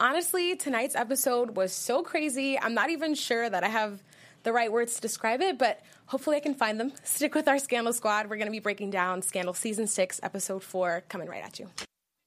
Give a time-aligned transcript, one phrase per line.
[0.00, 2.58] honestly, tonight's episode was so crazy.
[2.58, 4.02] I'm not even sure that I have
[4.42, 6.92] the right words to describe it, but hopefully I can find them.
[7.04, 8.28] Stick with our Scandal Squad.
[8.28, 11.68] We're going to be breaking down Scandal Season 6, Episode 4, coming right at you.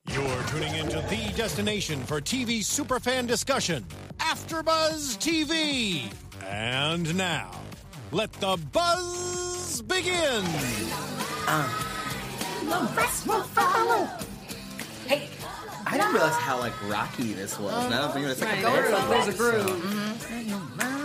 [0.09, 3.85] You're tuning into the destination for TV superfan discussion,
[4.19, 6.13] AfterBuzz TV.
[6.45, 7.51] And now,
[8.11, 10.43] let the buzz begin.
[11.45, 11.65] Hey,
[15.93, 17.71] I didn't realize how like rocky this was.
[17.71, 19.67] Um, now I'm thinking it's like dance a, there's a groove.
[19.67, 21.02] Mm-hmm.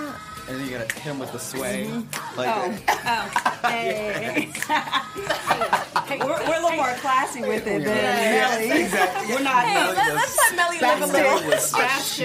[0.48, 1.90] And then you gotta hit him with the sway.
[2.36, 2.80] Like
[3.60, 4.48] Hey.
[6.20, 8.82] we're, we're a little more classy with it than Yes, Mellie.
[8.82, 9.34] exactly.
[9.34, 11.48] We're not hey, Mellie let, us let Mellie live a little.
[11.50, 12.18] was, Fast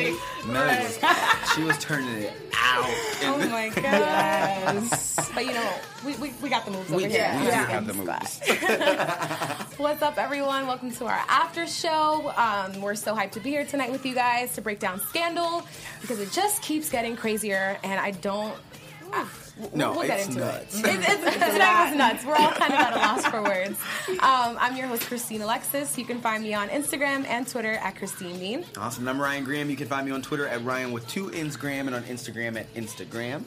[0.47, 2.89] Mellie was, she was turning it out.
[3.25, 5.15] Oh my gosh.
[5.33, 5.73] But you know,
[6.05, 7.09] we, we, we got the moves over here.
[7.09, 7.65] we do Yeah.
[7.67, 9.77] have the moves.
[9.79, 10.67] What's up, everyone?
[10.67, 12.33] Welcome to our after show.
[12.35, 15.63] Um, we're so hyped to be here tonight with you guys to break down Scandal
[16.01, 18.55] because it just keeps getting crazier, and I don't.
[19.11, 20.79] ah, w- No, we'll get it's into nuts.
[20.79, 20.85] it.
[20.85, 22.25] It's, it's, tonight was nuts.
[22.25, 23.77] We're all kind of at a loss for words.
[24.09, 25.97] Um, I'm your host, Christine Alexis.
[25.97, 28.65] You can find me on Instagram and Twitter at Christine Bean.
[28.77, 29.07] Awesome.
[29.07, 29.69] I'm Ryan Graham.
[29.69, 32.73] You can find me on Twitter at Ryan with two Instagram and on Instagram at
[32.73, 33.43] Instagram.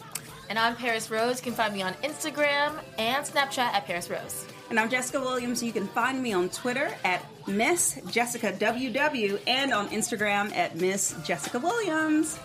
[0.49, 1.39] And I'm Paris Rose.
[1.39, 4.47] You can find me on Instagram and Snapchat at Paris Rose.
[4.71, 5.61] And I'm Jessica Williams.
[5.63, 11.17] You can find me on Twitter at Miss Jessica WW and on Instagram at Miss
[11.25, 12.39] Jessica Williams.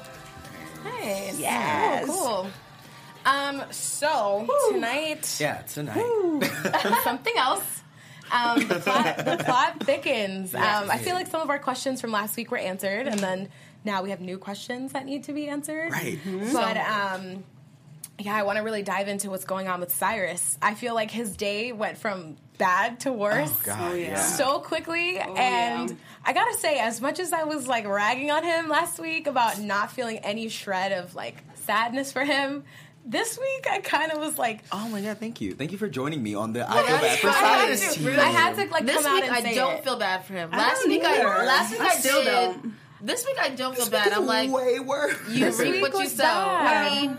[0.84, 1.40] Nice.
[1.40, 2.06] Yes.
[2.06, 2.48] Cool, cool.
[3.26, 5.38] Um, so tonight.
[5.40, 6.42] Yeah, tonight.
[7.04, 7.82] something else.
[8.32, 10.56] Um, the, plot, the plot thickens.
[10.56, 13.50] Um, I feel like some of our questions from last week were answered, and then
[13.84, 15.92] now we have new questions that need to be answered.
[15.92, 16.18] Right.
[16.54, 17.44] But um,
[18.26, 20.58] yeah, I want to really dive into what's going on with Cyrus.
[20.62, 23.94] I feel like his day went from bad to worse Oh God.
[23.98, 24.10] yeah.
[24.10, 24.22] yeah.
[24.22, 25.96] so quickly oh, and yeah.
[26.24, 29.60] i gotta say as much as i was like ragging on him last week about
[29.60, 32.64] not feeling any shred of like sadness for him
[33.04, 35.56] this week i kind of was like Oh my god, thank you.
[35.56, 37.32] Thank you for joining me on the I feel bad for.
[37.32, 38.20] Cyrus I had to- team.
[38.20, 39.84] I had to like This come out week and I say don't it.
[39.84, 40.50] feel bad for him.
[40.52, 41.28] I Last don't week either.
[41.28, 42.26] I last week I I, still did.
[42.62, 42.74] don't.
[43.02, 44.14] This week I don't feel bad.
[44.14, 45.16] I'm like way worse.
[45.32, 46.22] you This reap what you was sow.
[46.22, 46.88] bad.
[46.92, 47.18] I mean,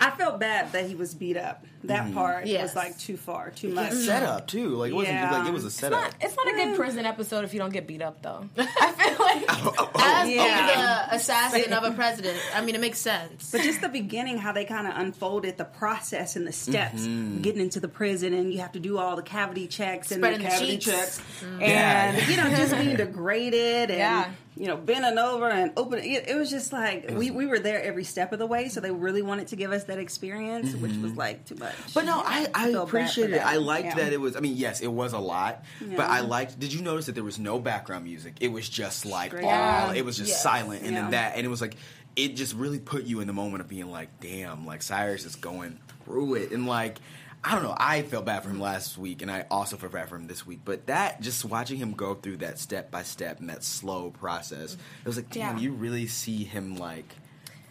[0.00, 1.64] I felt bad that he was beat up.
[1.84, 2.14] That mm-hmm.
[2.14, 2.62] part Yes.
[2.62, 3.92] was like too far, too much.
[3.92, 4.70] Set up too.
[4.70, 5.30] Like it wasn't Yeah.
[5.30, 6.00] like it was a It's setup.
[6.02, 6.76] not, it's not a good mm.
[6.76, 8.46] prison episode if you don't get beat up, though.
[8.58, 10.00] I feel like oh, oh, oh.
[10.22, 11.06] as Yeah.
[11.10, 13.50] the assassin of a president, I mean it makes sense.
[13.50, 17.40] But just the beginning, how they kind of unfolded the process and the steps, Mm-hmm.
[17.42, 20.38] getting into the prison, and you have to do all the cavity checks and Spreading
[20.40, 20.84] the the cavity sheets.
[20.86, 21.60] checks, mm-hmm.
[21.62, 22.12] Yeah.
[22.12, 24.30] and you know, just being degraded and Yeah.
[24.60, 26.12] You know, bending over and opening.
[26.12, 28.80] It, it was just like we, we were there every step of the way, so
[28.80, 31.72] they really wanted to give us that experience, which was like too much.
[31.72, 31.90] Mm-hmm.
[31.94, 33.38] But no, I, I appreciated it.
[33.46, 33.94] I liked Yeah.
[33.94, 34.36] that it was.
[34.36, 36.60] I mean, yes, it was a lot, but I liked.
[36.60, 38.34] Did you notice that there was no background music?
[38.40, 39.90] It was just like all.
[39.92, 40.42] It was just Yes.
[40.42, 41.00] silent, and Yeah.
[41.02, 41.76] then that, and it was like
[42.14, 45.36] it just really put you in the moment of being like, damn, like Cyrus is
[45.36, 46.98] going through it, and like.
[47.42, 47.74] I don't know.
[47.76, 50.46] I felt bad for him last week, and I also felt bad for him this
[50.46, 50.60] week.
[50.64, 54.74] But that, just watching him go through that step by step and that slow process,
[54.74, 55.62] it was like, damn, Yeah.
[55.62, 57.14] you really see him like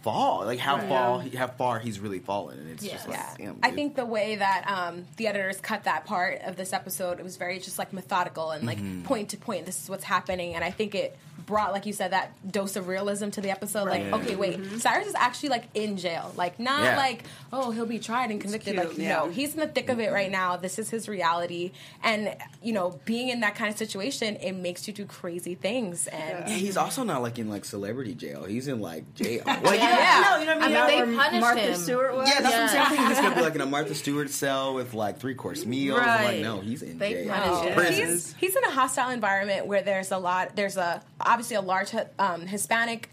[0.01, 3.11] fall, like how fall, how far he's really fallen, and it's just Yeah.
[3.11, 3.59] like, Yeah, damn.
[3.61, 7.23] I think the way that um, the editors cut that part of this episode, it
[7.23, 9.03] was very just like methodical and like Mm-hmm.
[9.03, 9.65] point to point.
[9.65, 11.15] This is what's happening, and I think it
[11.49, 13.87] brought, like you said, that dose of realism to the episode.
[13.87, 14.09] Right.
[14.11, 14.77] Like, okay, wait, mm-hmm.
[14.77, 16.95] Cyrus is actually like in jail, like not Yeah.
[16.95, 18.75] like oh he'll be tried and convicted.
[18.75, 19.17] Like yeah.
[19.17, 20.55] no, he's in the thick of it right now.
[20.57, 21.71] This is his reality,
[22.03, 26.05] and you know, being in that kind of situation, it makes you do crazy things.
[26.07, 28.43] And Yeah, he's also not like in like celebrity jail.
[28.43, 29.41] He's in like jail.
[29.69, 30.23] Like, Yeah.
[30.29, 30.77] no, you know what I mean.
[30.77, 31.75] I mean, they Where punished Martha him.
[31.75, 32.29] Stewart was.
[32.29, 32.79] Yeah, that's what I'm saying.
[32.79, 32.83] Yeah.
[32.83, 35.65] I'm thinking he's gonna be like in a Martha Stewart cell with like three course
[35.65, 35.99] meals.
[35.99, 37.33] I'm like, no, he's in They jail.
[37.33, 37.81] punished oh.
[37.81, 37.93] him.
[37.93, 41.01] He's he's in a hostile environment where there's a lot there's a
[41.39, 43.09] obviously a large um, Hispanic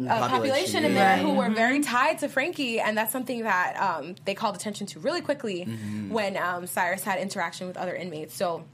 [0.00, 1.16] uh, population, Population, in yeah.
[1.16, 4.86] there who were very tied to Frankie, and that's something that um, they called attention
[4.88, 6.10] to really quickly Mm-hmm.
[6.10, 8.34] when um, Cyrus had interaction with other inmates.
[8.34, 8.64] So.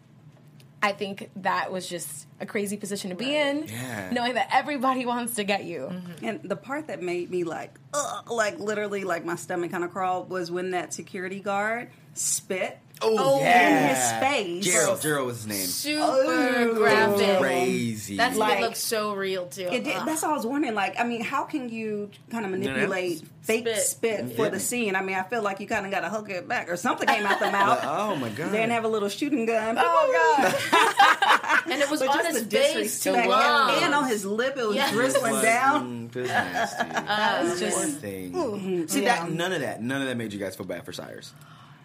[0.83, 4.11] I think that was just a crazy position to be in, Yeah.
[4.13, 5.91] knowing that everybody wants to get you.
[6.23, 9.91] And the part that made me like, ugh, like literally, like my stomach kind of
[9.91, 13.95] crawled was when that security guard spit Oh, in yeah.
[13.95, 14.65] his face.
[14.65, 15.01] Gerald.
[15.03, 15.67] Gerald was his name.
[15.67, 17.39] Super Oh, graphic.
[17.39, 18.17] Crazy.
[18.17, 19.69] That Like- like, looks so real too.
[19.71, 20.75] It did, that's all I was wondering.
[20.75, 23.83] Like, I mean, how can you kind of no, manipulate fake Spit.
[23.83, 24.49] spit, for Yeah.
[24.49, 24.97] the scene?
[24.97, 27.07] I mean, I feel like you kind of got to hook it back, or something
[27.07, 27.81] came out the mouth.
[27.85, 28.51] oh my god.
[28.53, 29.77] Then have a little shooting gun.
[29.79, 31.63] Oh god!
[31.71, 33.71] and it was But on just his face too disrespect, long.
[33.83, 34.91] and on his lip, it was Yeah.
[34.91, 36.09] drizzling Like, down.
[36.09, 36.85] mm, it was nasty.
[36.91, 38.89] Uh, It's just- Poor thing.
[38.89, 39.31] See that?
[39.31, 39.83] None of that.
[39.83, 41.33] None of that made you guys feel bad for Cyrus.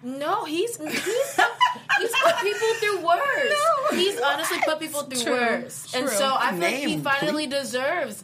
[0.03, 3.53] No, he's he's he's put people through worse.
[3.91, 7.45] He's honestly put people through True, worse, and so I feel like he Name, finally
[7.45, 8.23] deserves.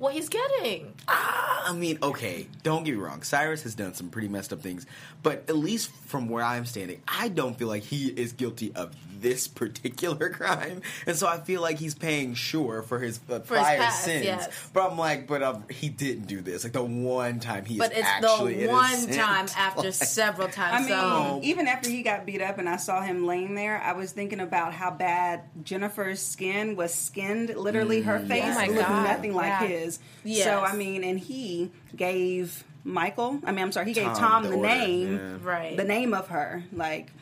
[0.00, 0.94] What he's getting.
[1.08, 3.22] Ah, I mean, okay, don't get me wrong.
[3.22, 4.86] Cyrus has done some pretty messed up things,
[5.22, 8.96] but at least from where I'm standing, I don't feel like he is guilty of
[9.20, 13.56] this particular crime, and so I feel like he's paying sure for his uh, For
[13.56, 14.24] his prior past, sins.
[14.24, 14.70] yes.
[14.72, 16.64] But I'm like, but um, he didn't do this.
[16.64, 19.14] Like the one time he But is it's actually the one innocent.
[19.14, 20.86] time after several times.
[20.86, 20.88] I times.
[20.88, 23.92] mean, so even after he got beat up and I saw him laying there, I
[23.92, 27.54] was thinking about how bad Jennifer's skin was skinned.
[27.56, 29.04] Literally, her face Oh looked God.
[29.04, 29.66] nothing like Yeah.
[29.66, 29.98] his.
[30.24, 30.44] Yes.
[30.44, 34.42] So, I mean, and he gave Michael, I mean, I'm sorry, he gave Tom Tom,
[34.44, 35.36] the the, name, yeah.
[35.42, 35.76] right.
[35.76, 36.64] the name of her.
[36.72, 37.12] Like,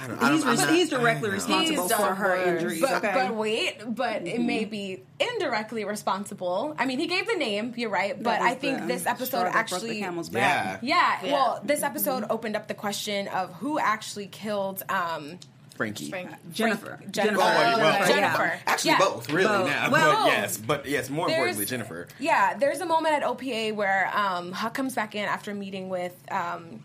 [0.00, 1.34] I don't, I he's, don't, I'm not- he's I directly know.
[1.34, 2.46] responsible He's for her worse.
[2.48, 2.80] injuries.
[2.80, 3.12] But, okay?
[3.14, 6.74] but wait, but it may be indirectly responsible.
[6.78, 7.74] I mean, he gave the name.
[7.76, 10.00] You're right, but I think this episode that broke the actually.
[10.00, 10.40] camel's Yeah.
[10.64, 10.80] back.
[10.82, 11.32] Yeah, Yeah.
[11.32, 15.38] well, this episode opened up the question of who actually killed um,
[15.76, 16.10] Frankie.
[16.10, 16.98] Frank- Jennifer.
[17.10, 17.36] Jennifer.
[17.36, 18.60] Oh, well, well, Jennifer.
[18.66, 18.98] Actually, Yeah.
[18.98, 19.66] both, really, Both.
[19.68, 19.90] now.
[19.90, 22.08] Well, but yes, but yes, more importantly, Jennifer.
[22.18, 26.14] Yeah, there's a moment at OPA where um, Huck comes back in after meeting with
[26.32, 26.82] um,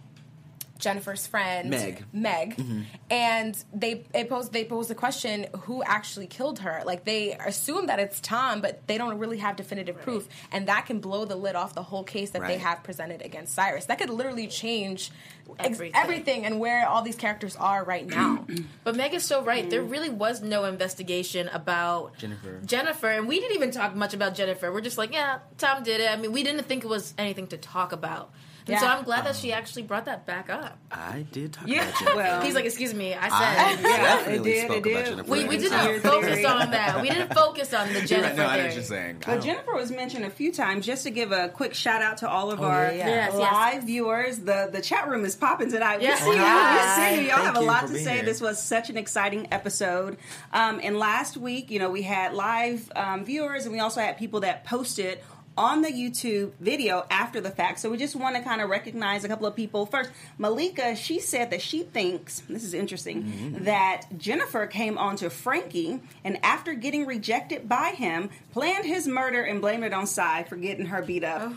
[0.84, 2.06] Jennifer's friend Meg.
[2.12, 2.82] Meg, mm-hmm.
[3.10, 6.84] and they it pose they pose the question who actually killed her.
[6.86, 10.86] Like they assume that it's Tom, but they don't really have definitive proof, and that
[10.86, 13.86] can blow the lid off the whole case that they have presented against Cyrus.
[13.86, 15.12] That could literally change
[15.60, 15.96] ex- Everything.
[15.96, 18.46] everything and where all these characters are right now.
[18.84, 19.70] But Meg is so right.
[19.70, 22.60] There really was no investigation about Jennifer.
[22.66, 24.72] Jennifer, and we didn't even talk much about Jennifer.
[24.74, 26.12] We're just like, yeah, Tom did it.
[26.12, 28.32] I mean, we didn't think it was anything to talk about.
[28.68, 30.78] And so I'm glad that she actually brought that back up.
[30.92, 32.16] I did talk Yeah, about Jennifer.
[32.18, 33.30] well, He's like, excuse me, I I
[33.76, 33.84] said.
[33.84, 34.92] Yeah, definitely it did, spoke it did.
[34.96, 35.32] about Jennifer.
[35.32, 37.02] We, we It's didn't focus on that.
[37.02, 38.08] We didn't focus on the You're right.
[38.08, 38.76] Jennifer No, I know theory.
[38.76, 39.18] what saying.
[39.28, 40.86] I But Jennifer was mentioned a few times.
[40.86, 43.08] Just to give a quick shout out to all of Oh, our yeah, yeah.
[43.08, 43.52] Yes, yes.
[43.52, 46.02] live viewers, the the chat room is popping tonight.
[46.02, 46.22] Yes.
[46.26, 46.44] We see you.
[46.44, 47.10] Hi.
[47.12, 47.28] We see you.
[47.30, 48.14] Y'all Thank have a lot to say.
[48.16, 48.24] here.
[48.24, 50.18] This was such an exciting episode.
[50.54, 54.18] Um, and last week, you know, we had live um, viewers, and we also had
[54.18, 55.20] people that posted.
[55.56, 57.80] On the YouTube video after the fact.
[57.80, 59.86] So we just want to kind of recognize a couple of people.
[59.86, 60.10] First,
[60.40, 63.64] Malika, she said that she thinks, this is interesting, Mm-hmm.
[63.66, 69.44] that Jennifer came on to Frankie and after getting rejected by him, planned his murder
[69.44, 71.54] and blamed it on Cy for getting her beat up.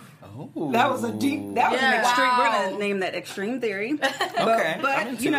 [0.56, 0.70] Ooh.
[0.72, 1.54] That was a deep.
[1.54, 1.94] That was Yeah.
[1.94, 2.28] an extreme.
[2.38, 3.94] We're gonna name that extreme theory.
[4.36, 5.32] But, Okay, but I'm into you it.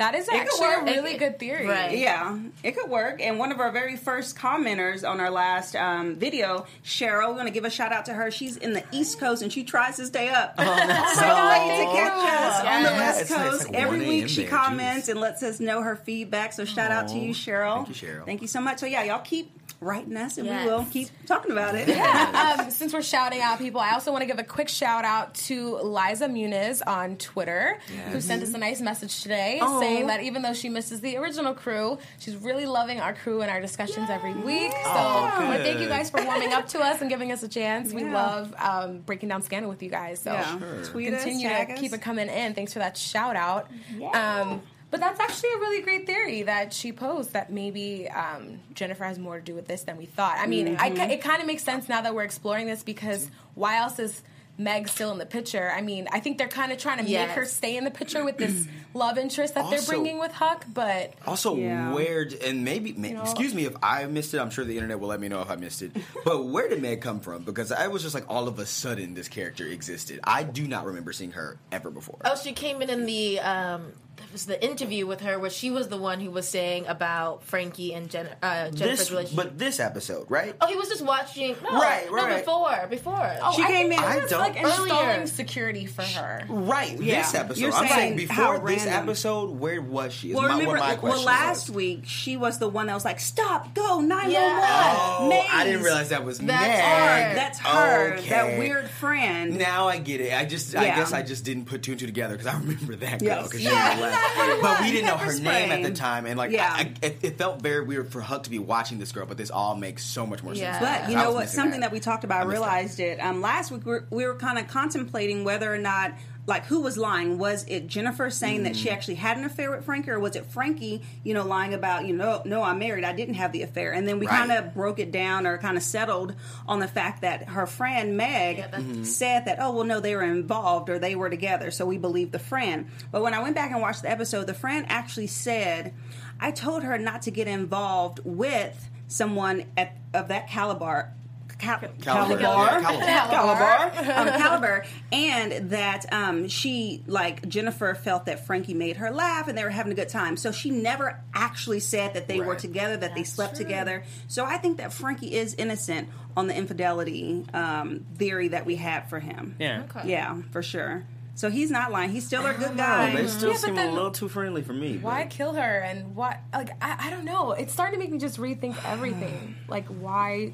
[0.00, 1.66] Know, That is actually a really It- good theory.
[1.66, 1.96] right.
[1.96, 3.20] yeah, it could work.
[3.22, 7.50] And one of our very first commenters on our last um, video, Cheryl, we're gonna
[7.50, 8.30] give a shout out to her.
[8.30, 10.54] She's in the East Coast and she tries to stay up.
[10.58, 13.66] so late to catch us on the West it's Coast.
[13.68, 15.10] like Every week she there, comments jeez.
[15.10, 16.52] and lets us know her feedback.
[16.52, 17.84] So shout out to you, Cheryl.
[17.86, 18.24] Thank you, Cheryl.
[18.24, 18.78] Thank you so much.
[18.78, 20.66] So yeah, y'all keep writing us and Yes.
[20.66, 21.88] we will keep talking about it.
[21.98, 25.34] um, since we're shouting out people, I also want to give a quick shout out
[25.46, 27.78] to Liza Muniz on Twitter,
[28.10, 31.54] who sent us a nice message today saying that even though she misses the original
[31.54, 34.72] crew, she's really loving our crew and our discussions every week.
[34.72, 37.92] So to thank you guys for warming up to us and giving us a chance.
[37.92, 40.20] We love um, breaking down scandal with you guys.
[40.20, 40.58] So Yeah.
[40.84, 41.80] Tweet us, continue tag to us.
[41.80, 42.54] keep it coming in.
[42.54, 43.70] Thanks for that shout out.
[44.12, 44.60] Um,
[44.90, 49.18] but that's actually a really great theory that she posed that maybe um, Jennifer has
[49.18, 50.36] more to do with this than we thought.
[50.38, 51.10] I mean, Mm-hmm.
[51.10, 54.22] it kind of makes sense now that we're exploring this because why else is
[54.58, 55.70] Meg still in the picture?
[55.74, 57.28] I mean, I think they're kind of trying to Yes.
[57.28, 60.66] make her stay in the picture with this love interest that they're bringing with Huck,
[60.74, 61.94] but Also, Yeah.
[61.94, 64.38] where d- and maybe, may, know- excuse me if I missed it.
[64.38, 65.92] I'm sure the internet will let me know if I missed it.
[66.26, 67.42] But where did Meg come from?
[67.44, 70.20] Because I was just like all of a sudden this character existed.
[70.24, 72.18] I do not remember seeing her ever before.
[72.26, 75.70] Oh, she came in in the um, that was the interview with her where she
[75.70, 79.36] was the one who was saying about Frankie and Jen, uh, Jennifer's this, relationship.
[79.44, 80.54] but this episode, right?
[80.60, 81.56] oh, he was just watching.
[81.62, 82.44] No, Right, no, right.
[82.44, 83.36] before, before.
[83.42, 86.44] oh, She I came think in- I was don't- like installing security for her.
[86.48, 87.22] Right, Yeah.
[87.22, 87.60] this episode.
[87.60, 89.08] You're I'm saying saying before this random.
[89.08, 90.30] episode, where was she?
[90.30, 91.76] Is Well, my, remember, what my well, last was.
[91.76, 95.18] week she was the one that was like, "Stop, go, nine one Yeah.
[95.18, 96.80] one." Oh, I didn't realize that was That's Meg.
[96.80, 97.34] her.
[97.34, 98.28] That's her, Okay.
[98.30, 99.58] that weird friend.
[99.58, 100.32] Now I get it.
[100.32, 102.96] I just, I guess I just didn't put two and two together because I remember
[102.96, 103.28] that girl.
[103.28, 103.48] Yes.
[103.52, 105.72] 'cause Yeah, she was you last- know who but we didn't know her Pepper name
[105.72, 106.70] at the time, and like, Yeah.
[106.72, 109.26] I, I, it, it felt very weird for Huck to be watching this girl.
[109.26, 110.78] But this all makes so much more Yeah.
[110.78, 111.02] sense.
[111.04, 111.48] But you know what?
[111.48, 111.92] Something that.
[111.92, 113.84] we talked about, I I missed realized it um, last week.
[113.84, 116.12] We were, we were kind of contemplating whether or not
[116.46, 117.38] like who was lying?
[117.38, 118.92] Was it Jennifer saying that she mm.
[118.92, 122.14] actually had an affair with Frankie, or was it Frankie, you know, lying about, you
[122.14, 124.38] know, no, I'm married, I didn't have the affair, and then we Right.
[124.38, 126.34] kind of broke it down or kind of settled
[126.66, 129.04] on the fact that her friend Meg Yeah, that's- mm-hmm.
[129.04, 132.32] said that, oh well, no, they were involved or they were together, so we believe
[132.32, 132.86] the friend.
[133.12, 135.92] But when I went back and watched the episode, the friend actually said,
[136.40, 141.12] I told her not to get involved with someone at, of that caliber.
[141.60, 142.38] Cal- Caliber.
[142.40, 143.04] caliber, Caliber.
[143.30, 149.46] caliber, um, caliber, and that um, she like Jennifer felt that Frankie made her laugh,
[149.48, 150.36] and they were having a good time.
[150.36, 154.04] So she never actually said that they were together, that they slept together.
[154.28, 159.08] So I think that Frankie is innocent on the infidelity um, theory that we had
[159.10, 159.56] for him.
[159.58, 159.82] Yeah.
[160.04, 161.04] yeah, for sure.
[161.34, 162.10] So he's not lying.
[162.10, 163.14] He's still a good guy.
[163.16, 164.98] they still Yeah, seem then- a little too friendly for me.
[164.98, 166.38] Why but- kill her and why?
[166.52, 167.52] Like I, I don't know.
[167.52, 169.56] It's starting to make me just rethink everything.
[169.68, 170.52] like why?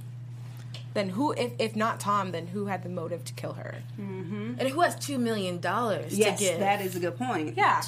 [0.97, 1.33] Then who?
[1.33, 3.77] If if not Tom, then who had the motive to kill her?
[3.99, 6.61] And who has two million dollars yes, to give?
[6.61, 7.55] that is a good point.
[7.57, 7.83] Yeah.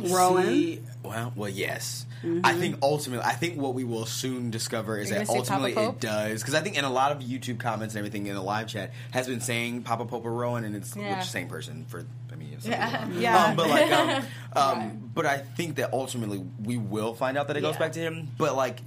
[0.00, 0.46] Rowan.
[0.46, 2.06] See, well, well, yes.
[2.42, 5.52] I think ultimately, I think what we will soon discover is that gonna say Papa
[5.64, 8.34] ultimately it does because I think in a lot of YouTube comments and everything in
[8.34, 11.18] the live chat has been saying Papa Pope or Rowan, and it's Yeah.
[11.18, 12.04] which same person for.
[12.32, 13.06] I mean, it's Yeah.
[13.18, 13.44] Yeah.
[13.44, 17.56] Um, but like, um, um, but I think that ultimately we will find out that
[17.56, 17.78] it goes Yeah.
[17.80, 18.28] back to him.
[18.38, 18.80] But like,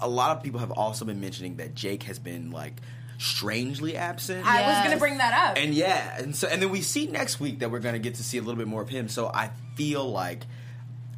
[0.00, 2.74] a lot of people have also been mentioning that Jake has been like
[3.18, 4.46] strangely absent.
[4.46, 5.56] I was gonna bring that up.
[5.56, 8.22] And yeah, and so and then we see next week that we're gonna get to
[8.24, 9.08] see a little bit more of him.
[9.08, 10.44] So I feel like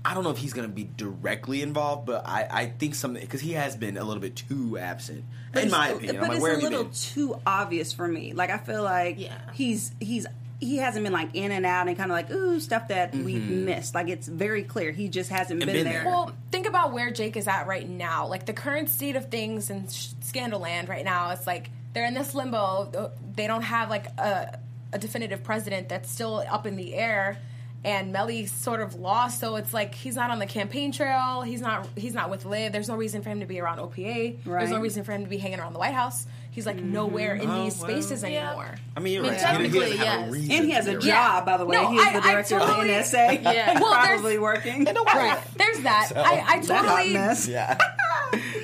[0.05, 3.41] I don't know if he's gonna be directly involved, but I, I think something because
[3.41, 5.25] he has been a little bit too absent,
[5.55, 6.17] in my opinion.
[6.17, 6.93] But I'm like, it's where a little been?
[6.93, 8.33] too obvious for me.
[8.33, 9.37] Like I feel like Yeah.
[9.55, 10.27] he's he's
[10.61, 13.41] he hasn't been like in and out and kind of like ooh stuff that we've
[13.43, 13.65] Mm-hmm.
[13.67, 13.95] missed.
[13.95, 16.03] Like it's very clear he just hasn't been, been there.
[16.03, 16.07] there.
[16.07, 18.27] Well, think about where Jake is at right now.
[18.27, 22.07] Like the current state of things in Sh- Scandal Land right now, it's like they're
[22.07, 23.11] in this limbo.
[23.35, 24.61] They don't have like a,
[24.93, 27.39] a definitive president that's still up in the air.
[27.83, 31.43] And Mellie's sort of lost, so it's like he's not on the campaign trail.
[31.43, 31.89] He's not.
[31.97, 32.73] He's not with Liv.
[32.73, 34.45] There's no reason for him to be around OPA.
[34.61, 36.27] There's no reason for him to be hanging around the White House.
[36.51, 37.89] He's like nowhere in Oh, these well.
[37.91, 38.49] spaces Yeah.
[38.49, 38.75] anymore.
[38.97, 39.41] I mean, you're I mean, right.
[39.41, 40.59] He doesn't- he doesn't technically, have yes.
[40.59, 41.01] and he has a around.
[41.03, 41.77] job, by the way.
[41.77, 43.43] No, He's I- the I director totally- of the NSA.
[43.55, 43.81] Yeah.
[43.81, 44.85] Well, there's- probably working.
[44.85, 45.39] Right.
[45.57, 46.11] There's that.
[46.17, 46.21] I,
[46.57, 47.13] I That totally.
[47.13, 47.47] mess.
[47.47, 47.79] Yeah.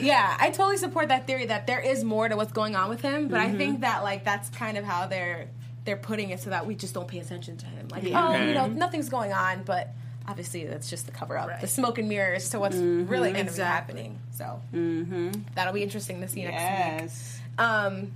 [0.00, 3.00] Yeah, I totally support that theory that there is more to what's going on with
[3.00, 3.54] him, but Mm-hmm.
[3.54, 5.46] I think that like that's kind of how they're
[5.86, 7.88] they're putting it so that we just don't pay attention to him.
[7.88, 8.28] Like, Yeah.
[8.28, 9.88] oh, you know, nothing's going on, but
[10.28, 13.08] obviously that's just the cover up, the smoke and mirrors to what's Mm-hmm.
[13.10, 14.02] really going to be Exactly.
[14.02, 14.18] happening.
[14.32, 14.60] So
[15.54, 17.02] that'll be interesting to see next
[17.34, 17.42] week.
[17.58, 17.66] Yes.
[17.86, 18.12] Um,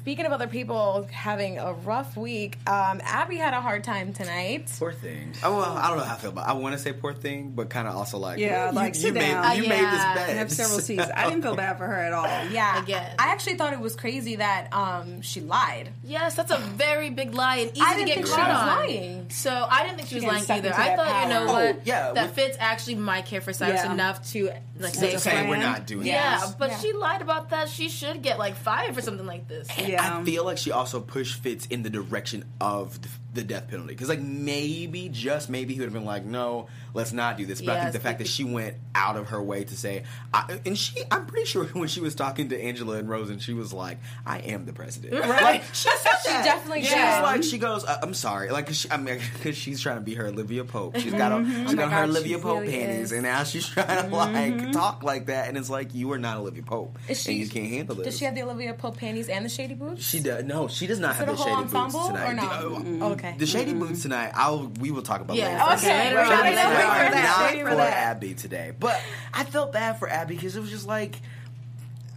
[0.00, 4.72] speaking of other people having a rough week, um, Abby had a hard time tonight.
[4.78, 5.32] Poor thing.
[5.42, 6.48] Oh, well, I don't know how I feel about.
[6.48, 9.00] I want to say poor thing, but kind of also like Yeah, you, like, you
[9.00, 9.56] sit made down.
[9.56, 10.14] you Uh, made this yeah.
[10.14, 10.30] bed.
[10.30, 11.10] I have several seasons.
[11.14, 12.26] I didn't feel bad for her at all.
[12.50, 13.14] Yeah, Again.
[13.18, 15.90] I actually thought it was crazy that um, she lied.
[16.04, 18.48] Yes, that's a very big lie and easy I to didn't get think she caught
[18.48, 18.66] was on.
[18.66, 19.30] lying.
[19.30, 20.74] So I didn't think she was getting lying sucked either.
[20.74, 23.52] I that thought, you know what, Oh, yeah, that with- Fitz actually might care for
[23.52, 23.92] Cyrus Yeah.
[23.92, 24.50] enough to
[24.80, 26.50] like To say say we're not doing Yeah, this.
[26.52, 26.78] but Yeah.
[26.78, 27.68] she lied about that.
[27.68, 29.68] She should get like fired for something like this.
[29.78, 30.18] Yeah.
[30.20, 33.92] I feel like she also pushed Fitz in the direction of the, the death penalty
[33.92, 37.60] because, like, maybe just maybe he would have been like, "No, let's not do this."
[37.60, 40.58] But I think the fact that she went out of her way to say, I,
[40.64, 43.72] and she, I'm pretty sure when she was talking to Angela and Rosen, she was
[43.72, 46.44] like, "I am the president." Like she said She that.
[46.44, 49.56] definitely She was like, she goes, uh, "I'm sorry," like 'cause she, I mean, because
[49.56, 50.96] she's trying to be her Olivia Pope.
[50.96, 51.64] She's got a, mm-hmm.
[51.66, 53.12] she's Oh got her Olivia Pope really panties, is.
[53.12, 54.70] and now she's trying to like mm-hmm.
[54.72, 57.48] talk like that, and it's like you are not Olivia Pope, Is she- and you
[57.48, 60.02] can't handle it Does she have the Olivia Pope panties and the shady boots?
[60.02, 60.44] She does.
[60.44, 62.30] No, she does not Is have the shady ensemble boots tonight.
[62.30, 62.78] or no?
[62.78, 63.02] The- Mm-mm.
[63.18, 63.34] Okay.
[63.36, 63.80] The shady mm-hmm.
[63.80, 64.32] boots tonight.
[64.34, 65.64] I'll we will talk about Yeah.
[65.64, 65.84] later.
[65.84, 66.76] Okay, later on, Shady later boots on.
[66.76, 67.92] are Wait for not wait for for that.
[67.96, 69.00] Abby today, but
[69.34, 71.16] I felt bad for Abby because it was just like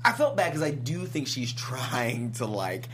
[0.03, 2.87] I felt bad because I do think she's trying to like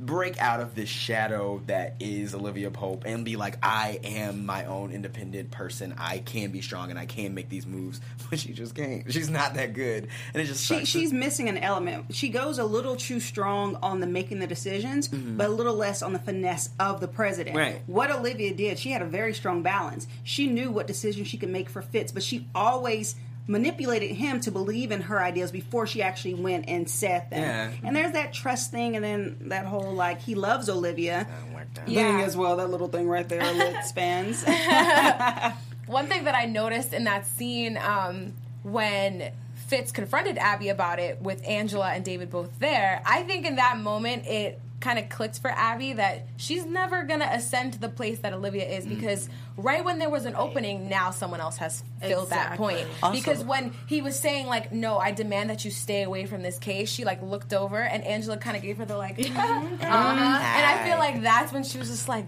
[0.00, 4.64] break out of this shadow that is Olivia Pope and be like, I am my
[4.64, 5.94] own independent person.
[5.98, 9.12] I can be strong and I can make these moves, but she just can't.
[9.12, 12.14] She's not that good, and it just She, she's missing an element.
[12.14, 15.36] She goes a little too strong on the making the decisions, mm-hmm.
[15.36, 17.56] but a little less on the finesse of the president.
[17.56, 17.82] Right.
[17.86, 20.06] What Olivia did, she had a very strong balance.
[20.24, 23.16] She knew what decisions she could make for Fitz, but she always
[23.46, 27.42] manipulated him to believe in her ideas before she actually went and said them.
[27.42, 27.70] Yeah.
[27.86, 31.74] And there's that trust thing, and then that whole like he loves Olivia Don't like
[31.74, 31.86] that.
[31.86, 32.56] thing as well.
[32.56, 34.44] That little thing right there, lip spans.
[35.86, 39.32] One thing that I noticed in that scene um, when
[39.66, 43.76] Fitz confronted Abby about it with Angela and David both there, I think in that
[43.78, 48.20] moment it kind of clicked for Abby that she's never gonna ascend to the place
[48.20, 48.96] that Olivia is Mm.
[48.98, 52.86] because right when there was an opening, now someone else has filled that point.
[53.02, 56.40] Also- because when he was saying like, "No, I demand that you stay away from
[56.42, 59.42] this case," she like looked over and Angela kind of gave her the like, uh,
[59.82, 62.24] and I feel like that's when she was just like.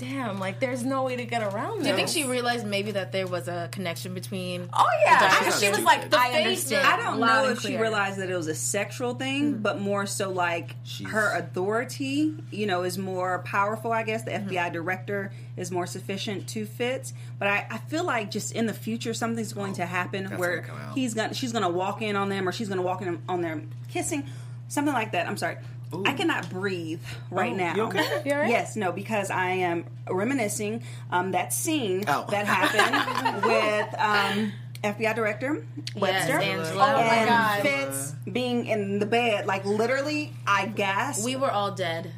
[0.00, 1.84] Damn, like there's no way to get around this.
[1.84, 4.68] Do you think she realized maybe that there was a connection between?
[4.72, 6.86] Oh yeah, The I she was like, The I face understand.
[6.86, 9.62] I don't know if she realized that it was a sexual thing, Mm.
[9.62, 13.92] but more so like She's- her authority, you know, is more powerful.
[13.92, 14.48] I guess the Mm-hmm.
[14.50, 17.12] FBI director is more sufficient to Fitz.
[17.38, 20.60] But I, I feel like just in the future something's going to happen Oh, where
[20.62, 23.40] gonna he's gonna she's gonna walk in on them or she's gonna walk in on
[23.42, 24.24] them kissing,
[24.68, 25.26] something like that.
[25.26, 25.56] I'm sorry.
[26.04, 27.74] I cannot breathe right Oh, now.
[27.74, 28.22] you okay?
[28.24, 28.50] You all right?
[28.50, 32.26] Yes, no, because I am reminiscing um, that scene Oh.
[32.30, 34.52] that happened with um,
[34.84, 35.66] FBI Director
[35.96, 36.94] Webster Angela.
[36.96, 37.62] Oh my and God.
[37.62, 41.24] Fitz being in the bed, like literally, I gasped.
[41.24, 42.12] We were all dead.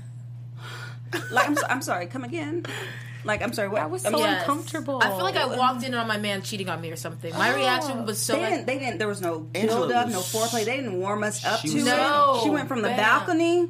[1.30, 2.64] like, I'm, so- I'm sorry, come again.
[3.24, 3.76] Like, I'm sorry, what?
[3.76, 4.18] That was so.
[4.18, 4.40] Yes.
[4.40, 5.00] uncomfortable.
[5.02, 7.32] I feel like I walked in on my man cheating on me or something.
[7.34, 8.02] My reaction oh.
[8.04, 8.66] was so They like, didn't.
[8.66, 8.98] They didn't.
[8.98, 10.64] There was no Angela build up, no foreplay.
[10.64, 11.90] They didn't warm us up She to was- it.
[11.96, 12.40] No.
[12.42, 12.96] She went from the Bam.
[12.98, 13.68] balcony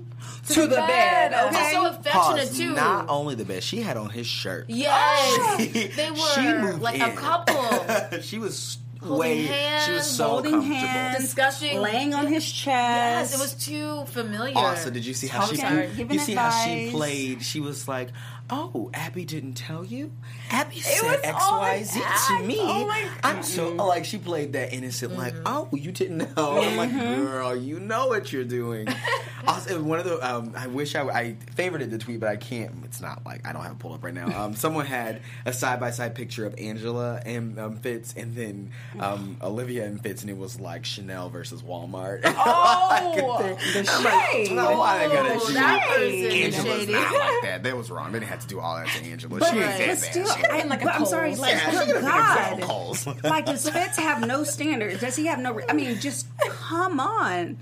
[0.49, 0.87] to, the, the bed.
[0.87, 1.33] bed.
[1.33, 1.73] It was Okay.
[1.73, 2.57] so affectionate Pause.
[2.59, 2.75] too.
[2.75, 4.67] Not only the bed, she had on his shirt.
[4.69, 5.57] Yes,
[5.97, 7.03] they were She moved like in.
[7.03, 8.21] a couple.
[8.23, 9.81] she was Holding way.
[9.85, 10.77] she was so holding comfortable.
[10.77, 13.33] hands, Discussing- laying on his chest.
[13.33, 14.57] Yes, it was too familiar.
[14.57, 17.43] Also, did you see how she Talking, giving you see how she played?
[17.43, 18.11] She was like,
[18.55, 20.13] "Oh, Abby didn't tell you.
[20.51, 22.57] Abby was said X, Y, Z to me.
[22.61, 26.61] Oh my I'm so like she played that innocent, like, oh, you didn't know.
[26.61, 28.87] I'm like, girl, you know what you're doing.
[29.47, 32.73] also, one of the um, I wish I I favorited the tweet, but I can't.
[32.85, 34.29] It's not like I don't have it pulled up right now.
[34.43, 38.71] Um, someone had a side by side picture of Angela and um, Fitz, and then
[38.99, 42.23] um, Olivia and Fitz, and it was like Chanel versus Walmart.
[42.45, 43.39] Oh,
[43.73, 44.53] the I'm like, shade.
[44.53, 45.87] no, why they gotta Oh, that that?
[45.89, 46.93] person is Angela's shady.
[46.93, 47.63] not like that.
[47.63, 48.13] That was wrong.
[48.13, 49.39] They didn't have to do all that to Angela.
[49.39, 50.51] But, she ain't but that still, bad.
[50.51, 53.25] I, like a but I'm sorry, like, Yeah, oh good God.
[53.25, 55.01] a like, does Fitz have no standards?
[55.01, 55.53] Does he have no?
[55.55, 57.57] Re- I mean, just come on.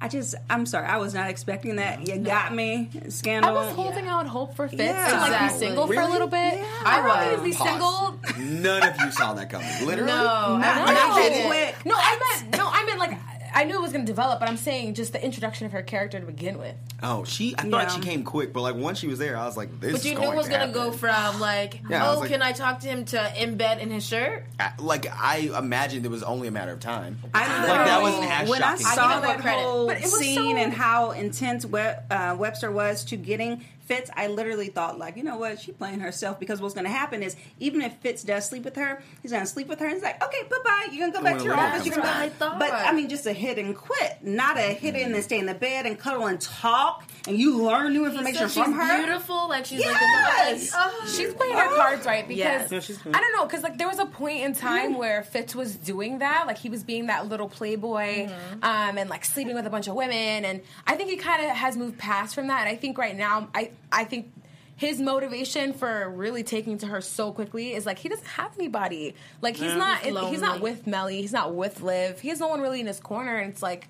[0.00, 2.06] I just, I'm sorry, I was not expecting that.
[2.06, 3.08] You got me, scandal.
[3.08, 3.54] I scandal.
[3.54, 5.08] was holding out hope for Fitz Yeah.
[5.08, 5.58] to like Exactly.
[5.58, 6.54] be single for a little bit.
[6.54, 6.64] Yeah.
[6.84, 8.20] I I wanted to be single.
[8.38, 9.66] None of you saw that coming.
[9.84, 10.06] Literally.
[10.12, 11.84] No, Not- I not not that quick.
[11.84, 13.18] No, I meant no, I meant like
[13.54, 15.82] I knew it was going to develop, but I'm saying just the introduction of her
[15.82, 16.74] character to begin with.
[17.02, 17.54] Oh, she.
[17.56, 17.88] I thought Yeah.
[17.88, 19.92] she came quick, but like once she was there, I was like, this.
[19.92, 22.16] But you is knew going it was to gonna go from like, Yeah, I was
[22.18, 24.44] oh, like- can I talk to him to embed in his shirt?
[24.58, 27.18] I- Like I imagined it was only a matter of time.
[27.34, 30.72] I Like that wasn't as when I saw I that whole But scene so- and
[30.72, 35.38] how intense Web, uh, Webster was to getting Fitz, I literally thought like, you know
[35.38, 38.64] what, she playing herself because what's going to happen is even if Fitz does sleep
[38.64, 41.00] with her, he's going to sleep with her and he's like, okay, bye bye, you're
[41.00, 41.86] going to go back to your Well, office.
[41.86, 42.46] You're gonna that's go.
[42.46, 42.72] what I But.
[42.72, 45.54] I mean, just a hit and quit, not a hit in and stay in the
[45.54, 48.96] bed and cuddle and talk and you learn new He information said from she's her.
[49.04, 50.72] beautiful, like she's Yes!
[50.74, 51.06] like, oh.
[51.06, 52.72] She's playing her cards right because Yes.
[52.72, 52.98] Yeah, she's.
[53.06, 56.18] I don't know because like there was a point in time where Fitz was doing
[56.18, 58.28] that, like he was being that little playboy,
[58.62, 61.50] um, and like sleeping with a bunch of women, and I think he kind of
[61.56, 62.60] has moved past from that.
[62.60, 64.32] And I think right now, I I think.
[64.76, 69.16] His motivation for really taking to her so quickly is like he doesn't have anybody.
[69.42, 70.02] Like he's not.
[70.02, 71.20] He's He's not with Mellie.
[71.20, 72.20] He's not with Liv.
[72.20, 73.38] He has no one really in his corner.
[73.38, 73.88] And it's like,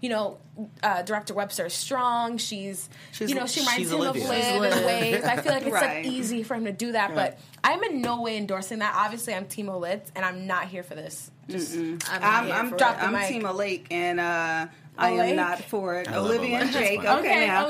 [0.00, 0.38] you know,
[0.82, 2.38] uh, Director Webster is strong.
[2.38, 4.22] She's, She's- you know, she reminds she's him Olivia.
[4.24, 4.84] of Liv in Liv.
[4.86, 5.24] ways.
[5.24, 6.04] I feel like it's Right.
[6.04, 8.94] like easy for him to do that, but I'm in no way endorsing that.
[8.96, 11.30] Obviously, I'm Team Olitz, and I'm not here for this.
[11.50, 13.28] Just I'm, I'm, here I'm, for Drop I'm mic.
[13.28, 14.68] Team Lake, and uh,
[15.00, 16.08] I am not for it.
[16.08, 17.00] I Olivia and Jake.
[17.00, 17.66] Okay, Okay, now,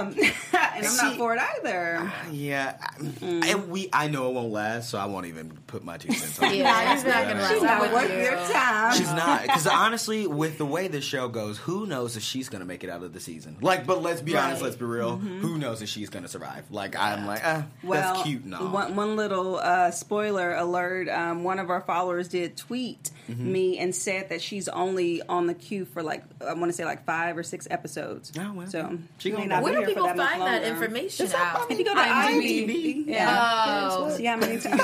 [0.00, 2.12] um, and I'm See- not for it either.
[2.32, 3.44] Yeah, I- Mm.
[3.44, 3.88] and we.
[3.92, 6.56] I know it won't last, so I won't even put my two cents on it.
[6.58, 7.52] Yeah, it's not gonna last.
[7.52, 8.18] She's not worth you.
[8.18, 8.94] your time.
[8.96, 12.64] She's not because honestly, with the way the show goes, who knows if she's gonna
[12.64, 13.56] make it out of the season?
[13.60, 15.16] Like, but let's be honest, let's be real.
[15.16, 16.64] Who knows if she's gonna survive?
[16.70, 17.86] Like, I'm like, ah, Mm-hmm.
[17.88, 18.44] Well, that's cute.
[18.44, 21.08] No, one, one little uh, spoiler alert.
[21.08, 23.52] Um, one of our followers did tweet Mm-hmm.
[23.52, 26.84] me and said that she's only on the queue for like I want to say
[26.84, 28.32] like five or six episodes.
[28.38, 28.66] Oh, well.
[28.66, 29.62] So She she may not.
[29.62, 30.66] Where be do here for people that much find that longer.
[30.68, 31.70] information It's out?
[31.70, 32.66] If you go to IMDb.
[32.66, 33.14] IMDb, Yeah.
[33.16, 33.88] yeah.
[33.92, 34.08] Oh.
[34.16, 34.80] See how many times?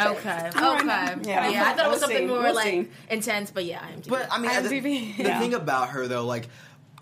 [0.00, 0.50] Okay.
[0.56, 1.16] Okay.
[1.22, 1.48] Yeah.
[1.48, 1.64] Yeah.
[1.66, 2.26] I thought it was We'll something see.
[2.26, 2.88] more We'll like see.
[3.10, 5.16] intense, but yeah, I'm But I mean, the, IMDb.
[5.16, 5.40] the Yeah.
[5.40, 6.48] thing about her though, like.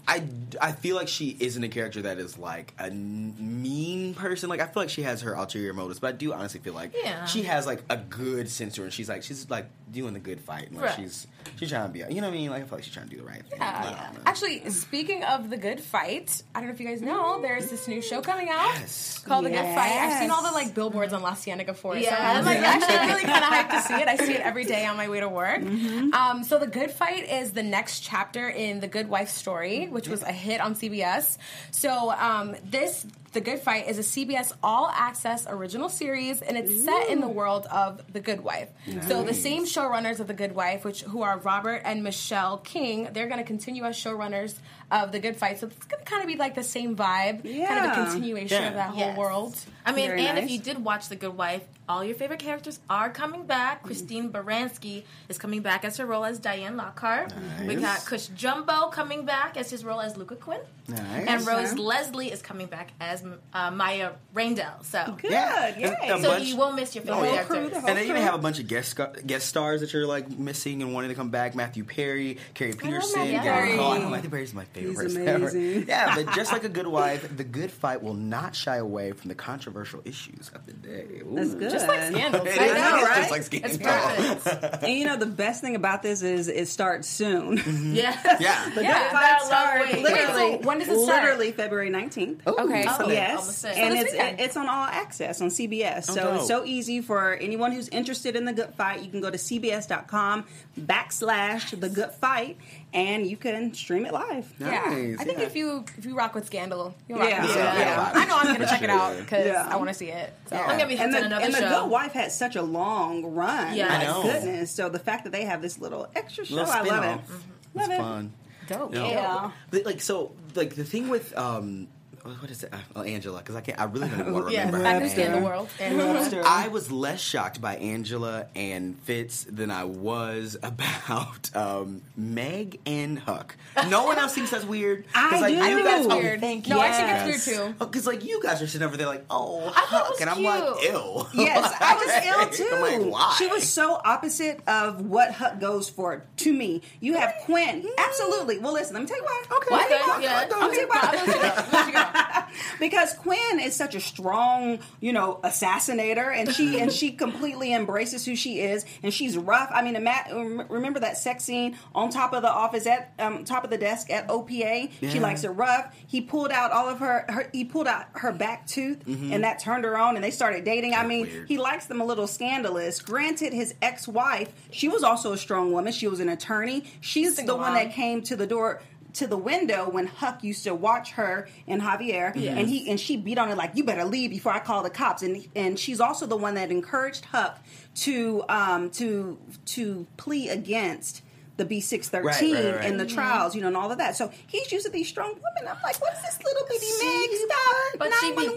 [0.08, 0.24] I,
[0.60, 4.48] I feel like she isn't a character that is like a n- mean person.
[4.48, 6.92] Like I feel like she has her ulterior motives, but I do honestly feel like
[7.04, 7.24] Yeah.
[7.26, 8.86] she has like a good sense to her.
[8.86, 10.68] And she's like she's like doing the good fight.
[10.70, 10.96] And, like, Right.
[10.96, 12.00] She's she's trying to be.
[12.00, 12.50] You know what I mean?
[12.50, 13.58] Like I feel like she's trying to do the right thing.
[13.60, 14.06] Yeah.
[14.10, 14.26] I don't.
[14.26, 17.86] Actually, speaking of the good fight, I don't know if you guys know, there's this
[17.86, 19.18] new show coming out Yes.
[19.20, 19.92] called The Good Fight.
[19.92, 22.04] I've seen all the like billboards on La Cienega for it.
[22.04, 22.38] So Yeah.
[22.38, 24.08] I'm like actually really kind of hyped to see it.
[24.08, 25.62] I see it every day on my way to work.
[25.62, 30.08] Um, so The Good Fight is the next chapter in The Good Wife story, which
[30.08, 31.38] was a hit on CBS.
[31.70, 36.84] So um, this The Good Fight is a CBS All Access original series, and it's
[36.84, 38.68] set in the world of The Good Wife.
[39.08, 43.08] So the same showrunners of The Good Wife, which who are Robert and Michelle King,
[43.14, 44.56] they're going to continue as showrunners
[44.90, 45.58] of The Good Fight.
[45.60, 48.60] So it's going to kind of be like the same vibe, kind of a continuation
[48.60, 48.68] Yeah.
[48.68, 49.16] of that whole Yes.
[49.16, 49.56] world.
[49.86, 50.44] I mean, Very and nice.
[50.44, 53.78] if you did watch The Good Wife, all your favorite characters are coming back.
[53.78, 53.86] Mm-hmm.
[53.86, 57.32] Christine Baranski is coming back as her role as Diane Lockhart.
[57.66, 57.80] We Nice.
[57.80, 60.60] got Cush Jumbo coming back as his role as Lucca Quinn.
[60.88, 61.00] Nice.
[61.26, 61.80] And Rose Okay.
[61.80, 63.21] Leslie is coming back as
[63.52, 64.84] uh, Maia Rindell.
[64.84, 65.76] So, Good, Yeah.
[65.78, 65.96] yay.
[66.02, 67.44] And a so bunch- you won't miss your Oh, favorite yeah.
[67.44, 67.82] characters.
[67.82, 70.82] the And they even have a bunch of guest guest stars that you're like missing
[70.82, 71.54] and wanting to come back.
[71.54, 73.76] Matthew Perry, Carrie Preston, Matthew Gary Perry.
[73.78, 73.92] Cole.
[73.92, 75.48] I know Matthew Perry's my favorite He's person ever.
[75.48, 75.84] amazing.
[75.88, 79.28] Yeah, but just like a good wife, the good fight will not shy away from
[79.28, 81.06] the controversial issues of the day.
[81.22, 81.34] Ooh.
[81.34, 81.70] That's good.
[81.70, 82.46] Just like scandals.
[82.52, 82.74] It I is.
[82.74, 83.16] know, right?
[83.16, 84.78] just like It's Scandal.
[84.82, 87.56] And you know the best thing about this is it starts soon.
[87.94, 88.18] yeah.
[88.40, 88.70] Yeah.
[88.74, 90.04] The Yeah, Good Fight starts literally.
[90.12, 90.26] Wait,
[90.60, 91.22] so when does it start?
[91.22, 92.46] Literally February nineteenth.
[92.46, 92.84] Okay.
[92.88, 93.11] Oh, so- yeah.
[93.14, 93.74] Yes, say.
[93.80, 94.40] and it's weekend.
[94.40, 96.04] it's on all access on CBS.
[96.04, 96.34] so dope.
[96.36, 99.02] it's so easy for anyone who's interested in the Good Fight.
[99.02, 100.44] You can go to cbs.com
[100.78, 102.56] backslash the Good Fight,
[102.92, 104.52] and you can stream it live.
[104.58, 105.44] Yeah, I think yeah.
[105.44, 107.42] if you if you rock with Scandal, you rock Yeah.
[107.42, 107.72] with Yeah.
[107.72, 107.84] Scandal.
[107.86, 108.12] Yeah.
[108.14, 109.68] I know I'm gonna check it out because Yeah.
[109.70, 110.32] I want to see it.
[110.48, 110.56] So.
[110.56, 111.60] I'm gonna be And hooked the, on another and the.
[111.80, 113.74] Good Wife had such a long run.
[113.76, 113.88] Yeah.
[113.88, 114.22] My I know.
[114.22, 114.70] goodness.
[114.70, 117.24] So the fact that they have this little extra show, Little I love it.
[117.24, 117.44] spin-off.
[117.74, 117.98] Love It's it.
[117.98, 118.32] fun.
[118.68, 118.92] Dope.
[118.92, 119.06] No.
[119.08, 119.50] Yeah.
[119.70, 121.88] But, like so, like the thing with um,
[122.24, 122.72] what is it?
[122.96, 123.80] Uh, Angela, because I can't.
[123.80, 124.88] I really don't want to Yes, remember.
[124.88, 125.42] her understand name.
[125.42, 125.68] the world.
[126.46, 133.18] I was less shocked by Angela and Fitz than I was about um, Meg and
[133.18, 133.56] Huck.
[133.88, 135.04] No one else thinks that's weird.
[135.14, 135.60] I like, do.
[135.60, 136.40] I think guys- that's oh, weird.
[136.40, 136.82] Thank No, you.
[136.82, 137.74] I think it's weird too.
[137.84, 140.84] Because like you guys are sitting over there like, oh, I Huck, and I'm like,
[140.84, 141.28] ill.
[141.34, 142.74] Yes, I was ill too.
[142.74, 143.34] I'm like, why?
[143.38, 146.82] She was so opposite of what Huck goes for to me.
[147.00, 148.58] You have Quinn, absolutely.
[148.58, 149.42] Well, listen, let me tell you why.
[149.56, 149.74] Okay.
[149.74, 150.22] Let me tell you Okay, why.
[150.22, 150.38] yeah.
[150.38, 152.08] Let me tell you why.
[152.80, 158.24] because Quinn is such a strong, you know, assassinator, and she and she completely embraces
[158.24, 159.70] who she is, and she's rough.
[159.72, 163.64] I mean, ima- remember that sex scene on top of the office at um, top
[163.64, 164.90] of the desk at OPA?
[165.10, 165.94] She likes it rough.
[166.06, 169.58] He pulled out all of her, her he pulled out her back tooth, and that
[169.58, 170.94] turned her on, and they started dating.
[170.94, 171.48] I mean, weird.
[171.48, 173.00] he likes them a little scandalous.
[173.00, 175.92] Granted, his ex-wife, she was also a strong woman.
[175.92, 176.84] She was an attorney.
[177.00, 177.84] She's Single the one mom.
[177.84, 178.80] that came to the door
[179.14, 183.16] to the window when Huck used to watch her and Javier, and he and she
[183.16, 186.00] beat on it like, "You better leave before I call the cops." And and she's
[186.00, 187.58] also the one that encouraged Huck
[187.96, 191.22] to um to to plea against
[191.56, 192.84] the B six thirteen and right, right.
[192.86, 194.16] in the trials, you know, and all of that.
[194.16, 195.70] So he's used to these strong women.
[195.70, 197.30] I'm like, what's this little bitty Meg?
[197.46, 197.98] Stop!
[197.98, 198.51] But she 911.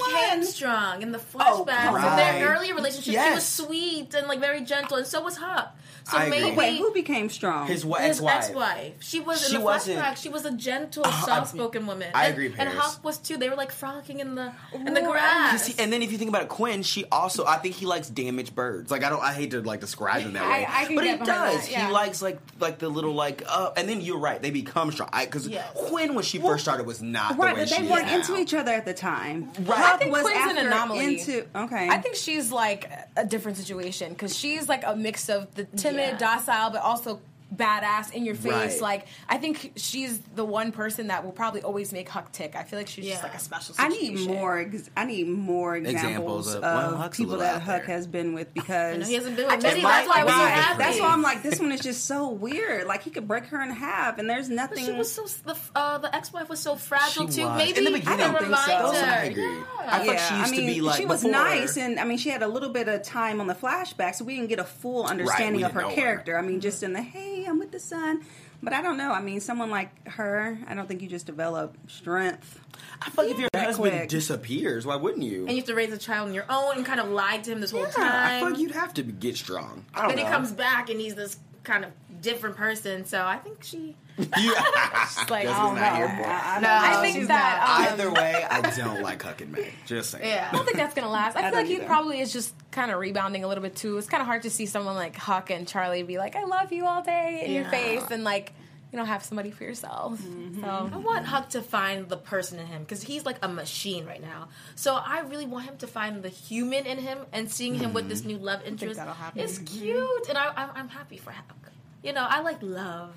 [0.45, 1.87] Became strong in the Oh, flashbacks.
[1.89, 2.15] in right.
[2.39, 5.75] their earlier relationship, she was sweet and like very gentle, and so was Huck.
[6.07, 7.65] So I maybe Wait, who became strong?
[7.67, 8.35] His wa- his ex-wife.
[8.35, 8.93] ex-wife.
[8.99, 10.17] She was She in the wasn't- flashback.
[10.17, 12.09] She was a gentle, Uh, soft-spoken woman.
[12.13, 12.75] I and, agree, And Paris.
[12.75, 13.37] Huck was too.
[13.37, 15.65] They were like frolicking in the in the grass.
[15.65, 18.07] he- and then if you think about it, Quinn, she also I think he likes
[18.07, 18.91] damaged birds.
[18.91, 21.17] Like I don't I hate to like describe him that way, I can but he
[21.17, 21.25] does.
[21.27, 21.87] that, yeah.
[21.87, 24.39] He likes like like the little like uh, and then you're right.
[24.39, 25.65] They become strong because Yes.
[25.73, 27.71] Quinn when she first started was not right, the way she was.
[27.71, 28.39] but they she weren't is into now.
[28.41, 29.49] each other at the time.
[29.61, 29.77] Right.
[29.79, 31.19] Huck I think was Quinn's an anomaly.
[31.19, 35.53] Into okay, I think she's like a different situation because she's like a mix of
[35.55, 36.17] the timid, Yeah.
[36.17, 37.19] docile, but also
[37.53, 38.51] badass in your face.
[38.73, 38.81] Right.
[38.81, 42.55] Like I think she's the one person that will probably always make Huck tick.
[42.55, 43.75] I feel like she's just like a special.
[43.77, 44.59] I need more.
[44.59, 47.95] Ex- I need more examples, Examples of- of, well, Huck's people that Huck there.
[47.95, 49.81] has been with I because know he hasn't been with just Betty.
[49.81, 50.77] might- That's why I was so happy.
[50.79, 52.87] That's why I'm like, this one is just so weird.
[52.87, 54.85] Like he could break her in half, and there's But nothing.
[54.85, 57.45] she was so the uh, the ex-wife was so fragile She too.
[57.47, 57.57] was.
[57.57, 59.01] Maybe In the I beginning, can I don't think remind so.
[59.05, 59.11] her.
[59.11, 59.43] I agree.
[59.43, 59.63] Yeah.
[59.87, 62.05] I thought she used I to mean, be like she was before- nice, and I
[62.05, 64.59] mean, she had a little bit of time on the flashback, so we didn't get
[64.59, 66.01] a full understanding we of her didn't her.
[66.01, 66.37] character.
[66.37, 68.21] I mean, just in the hey, I'm with the sun,
[68.63, 69.11] but I don't know.
[69.11, 72.59] I mean, someone like her, I don't think you just develop strength.
[73.01, 74.09] I feel like if your That husband quick.
[74.09, 75.41] disappears, why wouldn't you?
[75.41, 77.51] And you have to raise a child on your own and kind of lied to
[77.51, 78.35] him this whole time.
[78.35, 79.85] I feel like you'd have to get strong.
[79.93, 80.25] I don't then know.
[80.25, 83.05] he comes back and he's this kind of different person.
[83.05, 83.95] So I think she.
[84.17, 84.27] Yeah.
[84.37, 85.95] Just like Guess I he's don't not know.
[85.95, 86.27] here for it.
[86.27, 87.87] I, No, I think she's that not.
[87.87, 89.73] um, Either way, I don't like Huck and Meg.
[89.85, 90.27] Just saying.
[90.27, 90.49] Yeah.
[90.51, 91.35] I don't think that's gonna last.
[91.35, 93.97] I, feel don't like he probably is just kind of rebounding a little bit too.
[93.97, 96.71] It's kind of hard to see someone like Huck and Charlie be like, "I love
[96.71, 98.53] you all day" in your face, and like
[98.91, 100.21] you know have somebody for yourself.
[100.21, 100.63] Mm-hmm.
[100.63, 104.05] I So want Huck to find the person in him because he's like a machine
[104.05, 104.47] right now.
[104.75, 108.07] So I really want him to find the human in him, and seeing him with
[108.07, 108.29] this mm-hmm.
[108.29, 109.41] new love interest that'll happen.
[109.41, 109.79] is mm-hmm.
[109.79, 111.71] cute, and I, I'm, I'm happy for Huck.
[112.03, 113.15] You know, I like love.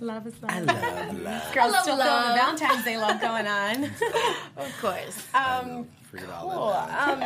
[0.00, 0.50] Love is love.
[0.50, 1.54] I love love.
[1.54, 2.22] Girls love still love.
[2.22, 3.84] feeling Valentine's Day love going on.
[4.56, 5.26] Of course.
[5.34, 5.86] um,
[6.40, 6.72] cool.
[6.72, 7.24] Um,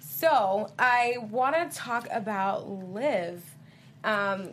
[0.00, 3.42] so I want to talk about Liv.
[4.04, 4.50] Um,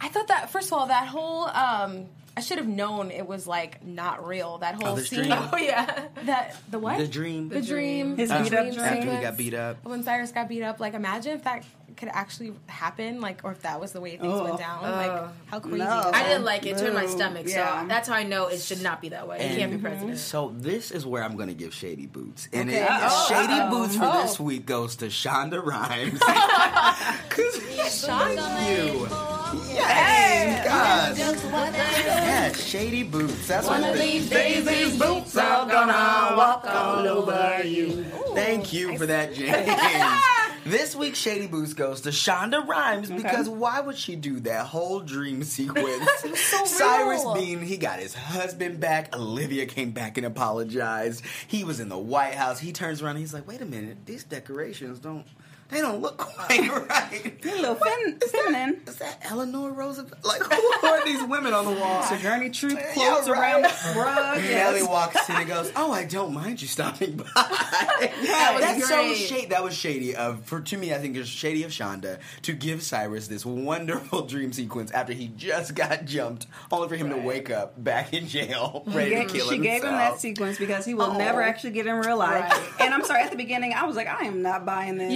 [0.00, 3.46] I thought that first of all, that whole um, I should have known it was
[3.46, 4.58] like not real.
[4.58, 5.24] That whole the scene.
[5.24, 5.32] stream.
[5.52, 6.06] oh yeah.
[6.24, 6.98] That the what?
[6.98, 7.48] The dream.
[7.48, 8.16] The dream.
[8.16, 8.84] His the beat up dream dream.
[8.86, 9.84] After he got beat up.
[9.84, 11.64] When Cyrus got beat up, like imagine if that
[12.00, 14.42] could actually happen, like, or if that was the way things Oh.
[14.44, 14.82] went down.
[14.82, 15.30] like, oh.
[15.46, 15.76] how crazy.
[15.78, 16.10] No.
[16.14, 16.70] I didn't like it.
[16.70, 17.46] It turned my stomach.
[17.46, 17.82] Yeah.
[17.82, 19.38] So that's how I know it should not be that way.
[19.38, 20.18] It can't be president.
[20.18, 22.80] So this is where I'm going to give Shady Boots, and Okay.
[22.82, 23.26] it, Uh-oh.
[23.28, 23.70] Shady Uh-oh.
[23.70, 24.22] Boots for Oh.
[24.22, 26.18] this week goes to Shonda Rhimes.
[27.28, 28.06] Cause you, yes,
[30.64, 33.46] God, yeah, Shady Boots.
[33.46, 38.04] That's One what of these Days these boots are gonna walk all over you.
[38.34, 39.68] Thank you for that, James.
[40.64, 45.00] This week, Shady Boots goes to Shonda Rhimes because why would she do that whole
[45.00, 46.08] dream sequence?
[46.66, 47.34] Cyrus real.
[47.34, 49.14] Bean, he got his husband back.
[49.16, 51.24] Olivia came back and apologized.
[51.48, 52.60] He was in the White House.
[52.60, 55.24] He turns around and he's like, wait a minute, these decorations don't.
[55.70, 57.44] They don't look quite right.
[57.44, 58.80] A little fem- feminine.
[58.86, 60.24] Is that Eleanor Roosevelt?
[60.24, 62.02] Like, who are these women on the wall?
[62.02, 63.38] Sojourner Truth Yeah, clothes right.
[63.54, 64.36] around the rug.
[64.42, 64.88] Nelly Yes.
[64.88, 68.96] walks in and goes, "Oh, I don't mind you stopping by." that was That's so
[68.96, 69.16] great.
[69.16, 69.46] shady.
[69.46, 70.92] That was shady of for to me.
[70.94, 75.28] I think it's shady of Shonda to give Cyrus this wonderful dream sequence after he
[75.28, 79.32] just got jumped, only for him to wake up back in jail, ready Gave- to
[79.34, 79.54] kill him.
[79.56, 81.18] she gave him that sequence because he will Oh.
[81.18, 82.42] never actually get in real life.
[82.50, 82.70] Right.
[82.80, 85.12] And I'm sorry, at the beginning, I was like, I am not buying this.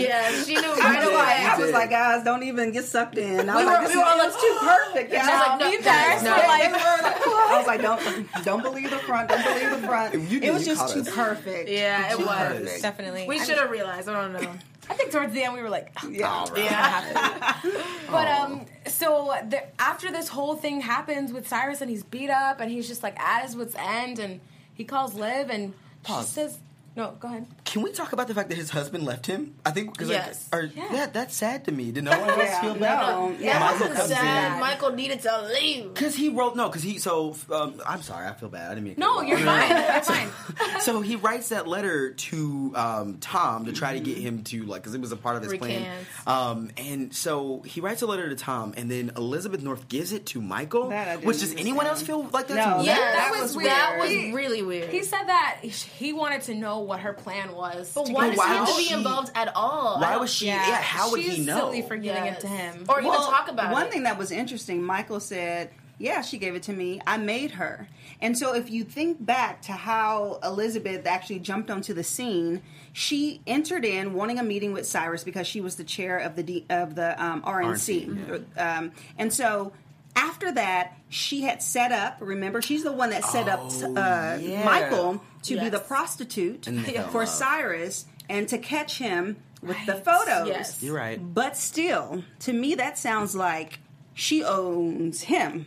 [0.48, 1.16] Yeah, she knew I right was, away.
[1.16, 1.74] like, I was did.
[1.74, 3.48] like, guys, don't even get sucked in.
[3.50, 5.10] I was We like, were- this we were all it was too perfect.
[5.10, 5.26] She y'all.
[5.26, 6.30] was like, no, you guys no.
[6.36, 10.12] like, I was like, don't don't believe the front, don't believe the front.
[10.28, 11.10] Did, It was just too us.
[11.14, 11.68] perfect.
[11.68, 12.26] Yeah, it was.
[12.28, 12.82] perfect.
[12.82, 13.26] Definitely.
[13.28, 14.08] We should have realized.
[14.08, 14.52] I don't know.
[14.90, 16.28] I think towards the end we were like, oh, Yeah.
[16.30, 16.64] All right.
[16.64, 17.56] Yeah.
[18.10, 22.60] But um, so the, after this whole thing happens with Cyrus and he's beat up
[22.60, 24.40] and he's just like at his wits end and
[24.74, 26.26] he calls Liv and Pause.
[26.28, 26.58] she says,
[26.96, 29.54] "No, go ahead." Can we talk about the fact that his husband left him?
[29.66, 30.48] I think because Yes.
[30.52, 30.88] like, or, Yeah.
[30.92, 31.06] yeah.
[31.06, 31.90] that's sad to me.
[31.92, 33.00] Did no one else Yeah, feel bad?
[33.08, 33.58] no, yeah.
[33.58, 34.54] Michael comes sad.
[34.54, 34.60] in.
[34.60, 35.92] Michael needed to leave.
[35.94, 38.70] Because he wrote no, because he so um, I'm sorry, I feel bad.
[38.70, 38.94] I didn't mean.
[38.94, 39.68] to No, cut you're you off.
[39.68, 39.70] fine.
[39.94, 40.02] You're
[40.70, 40.80] fine.
[40.80, 44.82] So he writes that letter to um, Tom to try to get him to like
[44.82, 45.84] because it was a part of his Recants.
[45.84, 46.06] plan.
[46.26, 50.26] Um, and so he writes a letter to Tom, and then Elizabeth North gives it
[50.26, 50.90] to Michael.
[50.90, 53.56] That I didn't which does anyone else feel like No, that's Yeah, that that, was
[53.56, 54.90] was that was really weird.
[54.90, 57.92] He said that he wanted to know what her plan was.
[57.94, 60.00] but to why get does why he have was to be she- involved at all?
[60.00, 60.46] Why was she?
[60.46, 61.56] Yeah, how would she's he know?
[61.58, 62.38] silly for giving Yes.
[62.38, 62.84] it to him.
[62.88, 63.92] Or even talk about one it.
[63.92, 67.00] thing that was interesting, Michael said, "Yeah, she gave it to me.
[67.06, 67.88] I made her."
[68.20, 73.40] And so, if you think back to how Elizabeth actually jumped onto the scene, she
[73.46, 76.64] entered in wanting a meeting with Cyrus because she was the chair of the D,
[76.70, 78.44] of the um, RNC, RNC,
[78.78, 79.72] um, and so.
[80.16, 82.18] After that, she had set up.
[82.20, 84.64] Remember, she's the one that set up Oh, uh, yeah.
[84.64, 87.28] Michael to be the prostitute And they fell in for love.
[87.28, 90.48] Cyrus and to catch him with the photos.
[90.48, 90.82] Yes.
[90.82, 91.18] You're right.
[91.18, 93.78] But still, to me, that sounds like
[94.14, 95.66] she owns him.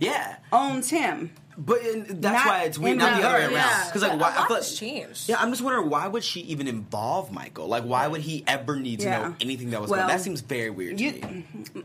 [0.00, 1.32] Yeah, Owns him.
[1.58, 2.92] But and that's Not why it's weird.
[2.94, 3.28] in Not the her.
[3.28, 3.52] other way around.
[3.52, 3.84] Yeah.
[3.86, 4.28] Because like, But why?
[4.34, 5.28] a I feel like- changed.
[5.28, 7.66] Yeah, I'm just wondering why would she even involve Michael?
[7.68, 9.18] Like, why would he ever need to Yeah.
[9.28, 10.08] know anything that was Well, going?
[10.08, 11.44] That seems very weird to you- me.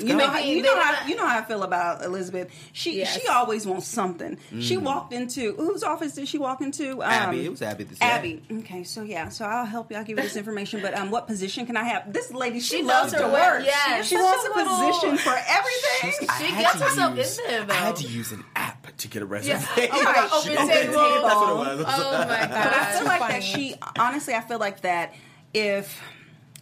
[0.00, 2.48] You know, how, you know how you know how I feel about Elizabeth.
[2.72, 3.20] She Yes.
[3.20, 4.36] she always wants something.
[4.52, 4.60] Mm.
[4.60, 6.94] She walked into whose office did she walk into?
[7.04, 7.46] Um, Abby.
[7.46, 7.84] It was Abby.
[7.84, 8.06] This day.
[8.06, 8.42] Abby.
[8.50, 9.96] Okay, so yeah, so I'll help you.
[9.96, 10.80] I'll give you this information.
[10.82, 12.12] But um, what position can I have?
[12.12, 13.64] This lady, she, She loves knows to her work.
[13.64, 16.00] Yeah, she she's wants a a little- position for everything.
[16.18, 19.08] She's- She gets to herself in use- there, I had to use an app to
[19.08, 19.30] get a Yeah.
[19.32, 19.90] reservation.
[19.92, 20.92] Oh my God, open Open table.
[20.92, 21.22] table.
[21.22, 21.86] That's what it was.
[21.88, 22.48] Oh my god.
[22.50, 23.32] But I feel like funny.
[23.34, 25.14] that she honestly I feel like that
[25.54, 26.00] if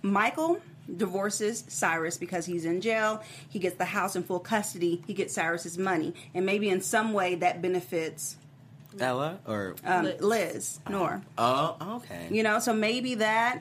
[0.03, 0.61] Michael
[0.97, 5.33] divorces Cyrus because he's in jail, he gets the house in full custody, he gets
[5.35, 8.37] Cyrus's money, and maybe in some way that benefits
[9.01, 10.21] Ella or um, Liz.
[10.21, 11.23] Liz, Nor.
[11.39, 12.29] oh okay.
[12.31, 13.61] You know, so maybe that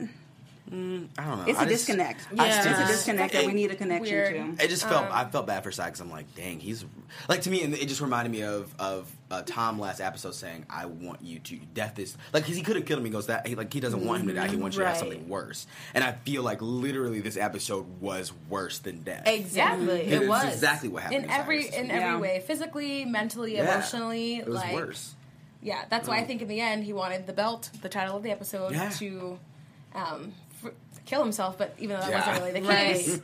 [0.71, 1.43] I don't know.
[1.45, 2.25] it's I a just- disconnect.
[2.33, 2.59] Yeah.
[2.61, 4.57] still It's a just- disconnect that we need a connection Weird.
[4.57, 4.63] to.
[4.63, 6.85] It just felt I felt bad for Cy because I'm like, dang, he's
[7.27, 10.65] like to me, and it just reminded me of of uh, Tom last episode saying,
[10.69, 13.05] "I want you to death is like because he could have killed him.
[13.05, 14.47] He goes that he, like he doesn't want him to die.
[14.47, 18.31] He wants you to have something worse." And I feel like literally this episode was
[18.49, 19.27] worse than death.
[19.27, 20.01] Exactly.
[20.01, 21.93] It It is was exactly what happened in every in Yeah.
[21.93, 23.63] every way, physically, mentally, Yeah.
[23.73, 24.37] emotionally.
[24.37, 25.13] It was like, worse.
[25.61, 28.23] Yeah, that's why I think in the end he wanted the belt, the title of
[28.23, 28.89] the episode, Yeah.
[28.89, 29.39] to
[29.95, 30.52] um, f-
[31.05, 31.57] kill himself.
[31.57, 32.27] But even though that Yeah.
[32.27, 32.95] wasn't really the Right.
[32.95, 33.19] case.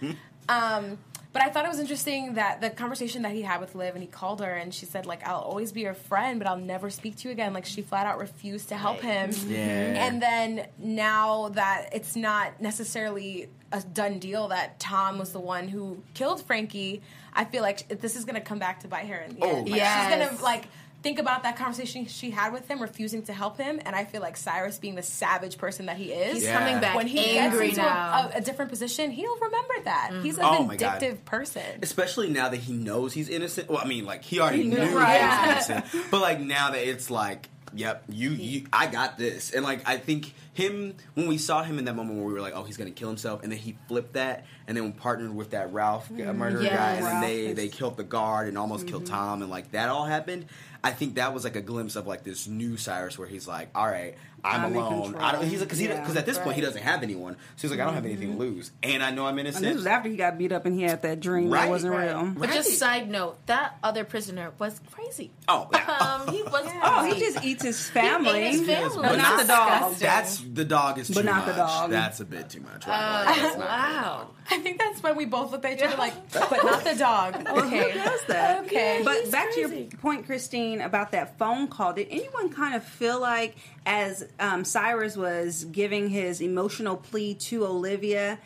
[0.48, 0.98] um,
[1.32, 4.02] but I thought it was interesting that the conversation that he had with Liv, and
[4.02, 6.90] he called her, and she said like, "I'll always be your friend, but I'll never
[6.90, 9.30] speak to you again." Like she flat out refused to help him.
[9.48, 10.08] Yeah.
[10.08, 15.68] And then now that it's not necessarily a done deal that Tom was the one
[15.68, 19.20] who killed Frankie, I feel like this is going to come back to bite her
[19.20, 19.70] in the Oh, end.
[19.70, 20.10] Like, yes.
[20.10, 20.64] She's going to like
[21.02, 24.22] think about that conversation she had with him, refusing to help him, and I feel
[24.22, 26.58] like Cyrus, being the savage person that he is, He's Yeah.
[26.60, 28.30] coming back when he angry gets into now.
[28.32, 30.12] a, a, a different position, he'll remember that.
[30.24, 31.64] He's a Oh vindictive person.
[31.82, 33.70] Especially now that he knows he's innocent.
[33.70, 35.20] Well, I mean, like he already knew Right.
[35.22, 39.52] he was innocent, but like now that it's like Yep, you, you, I got this,
[39.52, 42.42] and like I think him when we saw him in that moment where we were
[42.42, 45.52] like, oh, he's gonna kill himself, and then he flipped that, and then partnered with
[45.52, 46.76] that Ralph uh, murderer Yes.
[46.76, 49.14] guy, and then they is- they killed the guard and almost killed Mm-hmm.
[49.14, 50.48] Tom, and like that all happened.
[50.84, 53.70] I think that was like a glimpse of like this new Cyrus where he's like,
[53.76, 55.16] all right, I'm, I'm alone.
[55.16, 55.46] I don't.
[55.46, 56.00] He's because Yeah.
[56.00, 58.34] because at this point he doesn't have anyone, so he's like, I don't have anything
[58.34, 59.66] to lose, and I know I'm innocent.
[59.66, 61.70] And this was after he got beat up and he had that dream Right, that
[61.70, 62.08] wasn't Right.
[62.08, 62.34] real.
[62.38, 65.32] But just side note, that other prisoner was crazy.
[65.48, 65.86] Oh, yeah.
[66.00, 66.66] Um, he was.
[66.82, 68.44] Oh, he just eats his family.
[68.44, 68.98] his family.
[69.08, 69.96] But not the dog.
[69.96, 71.90] That's the dog is too But not the dog.
[71.92, 72.88] That's a bit too much.
[72.88, 73.26] Right?
[73.26, 74.28] Like, that's not Wow.
[74.52, 77.36] I think that's when we both looked at each other like, but not the dog.
[77.48, 77.92] Okay.
[77.92, 78.66] Who does that?
[78.66, 79.02] Okay.
[79.04, 79.70] But He's back to your
[80.02, 81.94] point, Christine, about that phone call.
[81.94, 87.66] Did anyone kind of feel like, as um, Cyrus was giving his emotional plea to
[87.66, 88.40] Olivia,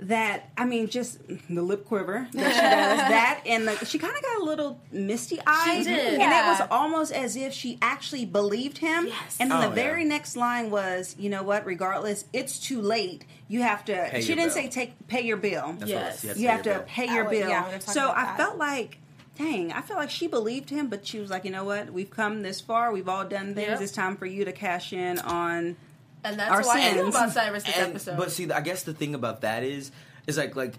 [0.00, 4.14] that I mean, just the lip quiver that she does, that and the, she kind
[4.14, 6.14] of got a little misty eyed, did.
[6.14, 6.46] and Yeah.
[6.46, 9.06] it was almost as if she actually believed him.
[9.06, 9.36] Yes.
[9.38, 9.74] And then Oh, the yeah.
[9.74, 11.64] very next line was, "You know what?
[11.64, 13.24] Regardless, it's too late.
[13.46, 14.54] You have to." Pay she didn't bill.
[14.54, 16.24] say take pay your bill That's Yes.
[16.24, 16.88] what you have to your bill.
[16.88, 17.48] pay your Oh, bill.
[17.48, 18.36] yeah, I'm gonna talk so I that.
[18.36, 18.98] felt like,
[19.36, 21.90] dang, I feel like she believed him, but she was like, you know what?
[21.92, 22.92] We've come this far.
[22.92, 23.68] We've all done things.
[23.68, 23.80] Yep.
[23.80, 25.76] It's time for you to cash in on.
[26.22, 27.14] And that's Our why I know sins.
[27.14, 28.16] about Cyrus this And- episode.
[28.16, 29.90] But see, I guess the thing about that is,
[30.26, 30.74] is like, like,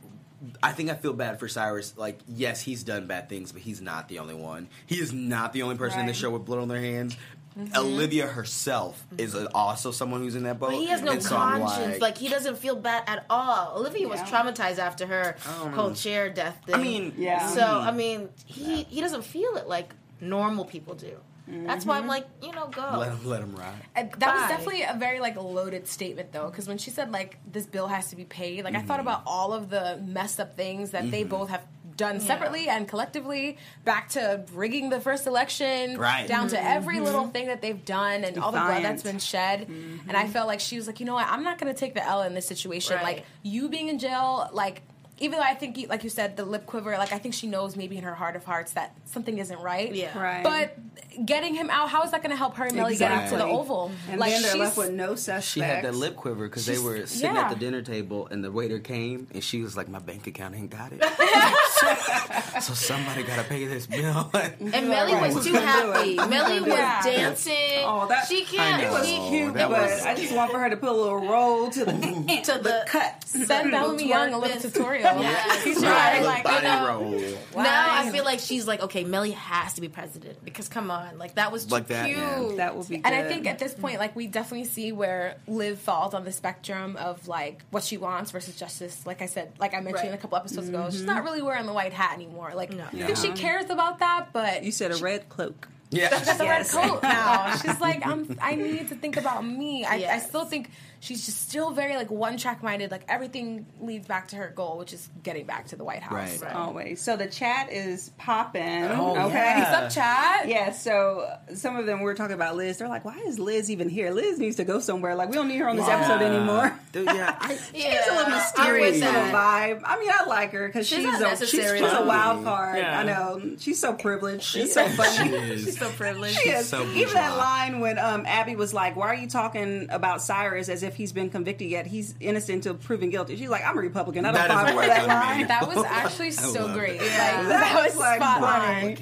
[0.62, 1.98] I think I feel bad for Cyrus.
[1.98, 4.70] Like, yes, he's done bad things, but he's not the only one.
[4.86, 7.16] He is not the only person in the show with blood on their hands.
[7.58, 7.78] Mm-hmm.
[7.78, 10.72] Olivia herself is also someone who's in that boat.
[10.72, 12.02] But he has no so conscience.
[12.02, 13.78] Like, he doesn't feel bad at all.
[13.78, 15.38] Olivia was traumatized after her
[15.74, 16.76] whole chair death thing.
[16.76, 17.48] I mean, Yeah.
[17.48, 21.16] So I mean, he he doesn't feel it like normal people do.
[21.48, 22.82] That's why I'm like, you know, go.
[22.98, 23.74] let him let him ride.
[23.96, 27.38] Uh, that was definitely a very like loaded statement though because when she said like
[27.50, 30.56] this bill has to be paid like i thought about all of the messed up
[30.58, 31.62] things that they both have
[31.98, 36.28] done separately and collectively back to rigging the first election Right.
[36.28, 36.68] down to mm-hmm.
[36.68, 39.68] every little thing that they've done and all the blood that's been shed.
[39.68, 40.32] And i mm-hmm.
[40.32, 41.28] felt like she was like you know what?
[41.28, 42.96] I'm not going to take the l in this situation.
[42.96, 43.04] Right.
[43.04, 44.82] like you being in jail like
[45.20, 47.48] even though I think, you- like you said, the lip quiver, like I think she
[47.48, 49.94] knows maybe in her heart of hearts that something isn't right.
[49.94, 50.18] Yeah.
[50.18, 50.44] Right.
[50.44, 53.38] But getting him out, how is that going to help her and Mellie get to
[53.38, 53.92] the Oval?
[54.10, 55.48] And like then they're left with no suspects.
[55.52, 57.44] She had that lip quiver because they were sitting yeah.
[57.44, 60.56] at the dinner table and the waiter came and she was like, "My bank account
[60.56, 61.02] ain't got it,
[62.62, 65.34] so somebody got to pay this bill." And Mellie Right.
[65.34, 66.10] was too Who's gonna do happy.
[66.18, 66.30] it?
[66.30, 67.16] Mellie was it?
[67.16, 67.54] dancing.
[67.84, 68.84] Oh, that- she can't.
[68.84, 69.04] I know.
[69.04, 71.86] She, Cute, But was- I just want for her to put a little roll to
[71.86, 73.24] the to the, cut.
[73.26, 75.05] Send Bellamy Young a little tutorial.
[75.14, 75.64] Yes.
[75.64, 76.22] He's Right.
[76.24, 77.64] like body you know, roll.
[77.64, 81.18] Now I feel like she's like, okay, Mellie has to be president because come on,
[81.18, 82.18] like that was too Like that, cute.
[82.18, 82.52] yeah.
[82.58, 83.06] That would be good.
[83.06, 86.32] And I think at this point, like we definitely see where Liv falls on the
[86.32, 89.06] spectrum of like what she wants versus justice.
[89.06, 90.14] Like I said, like I mentioned Right.
[90.14, 91.08] a couple episodes ago, she's mm-hmm.
[91.08, 92.52] not really wearing the white hat anymore.
[92.56, 92.86] Like No.
[92.86, 95.68] I think she cares about that, but you said a red cloak.
[95.92, 96.74] Yeah, got the Yes.
[96.74, 97.56] red coat now.
[97.62, 98.38] She's like, I'm.
[98.42, 99.86] I need to think about me.
[99.86, 102.92] I, I still think she's just still very like one track minded.
[102.92, 106.14] Like everything leads back to her goal, which is getting back to the White House.
[106.14, 106.42] Right.
[106.42, 106.56] Right.
[106.56, 107.02] Always.
[107.02, 108.84] So the chat is popping.
[108.86, 109.34] Oh, okay.
[109.34, 109.82] yeah.
[109.82, 110.48] What's up, chat?
[110.48, 112.78] Yeah, so some of them we were talking about Liz.
[112.78, 114.12] They're like, "Why is Liz even here?
[114.12, 115.16] Liz needs to go somewhere.
[115.16, 118.16] Like, we don't need her on this episode anymore." Dude, yeah, I, Yeah, She's a
[118.16, 119.82] little mysterious little vibe.
[119.84, 122.78] I mean, I like her because She's she's, not a she's, she's a wild card.
[122.78, 123.00] Yeah.
[123.00, 124.44] I know she's so privileged.
[124.44, 125.30] She's so she funny.
[125.36, 125.78] is.
[125.78, 126.38] So privileged.
[126.40, 126.70] She is.
[126.70, 130.70] so Even that line when um, Abby was like, "Why are you talking about Cyrus
[130.70, 131.86] as if he's been convicted yet?
[131.88, 134.26] He's innocent until proven guilty." She's like, "I'm a Republican.
[134.26, 136.96] I don't That is fall for that line." That was actually so love great.
[136.96, 137.02] it.
[137.02, 138.98] Like, That that, was was, like, spot on.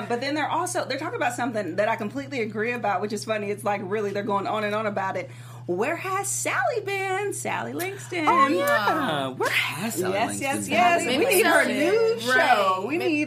[0.00, 3.12] Um, but then they're also they're talking about something that I completely agree about, which
[3.12, 3.50] is funny.
[3.50, 5.30] It's like really they're going on and on about it.
[5.66, 7.32] Where has Sally been?
[7.32, 8.24] Sally Langston.
[8.28, 10.72] Oh yeah, where has Sally Yes, Langston yes, been?
[10.72, 11.06] yes.
[11.06, 11.74] We need her new
[12.14, 12.30] news show.
[12.30, 12.65] Right.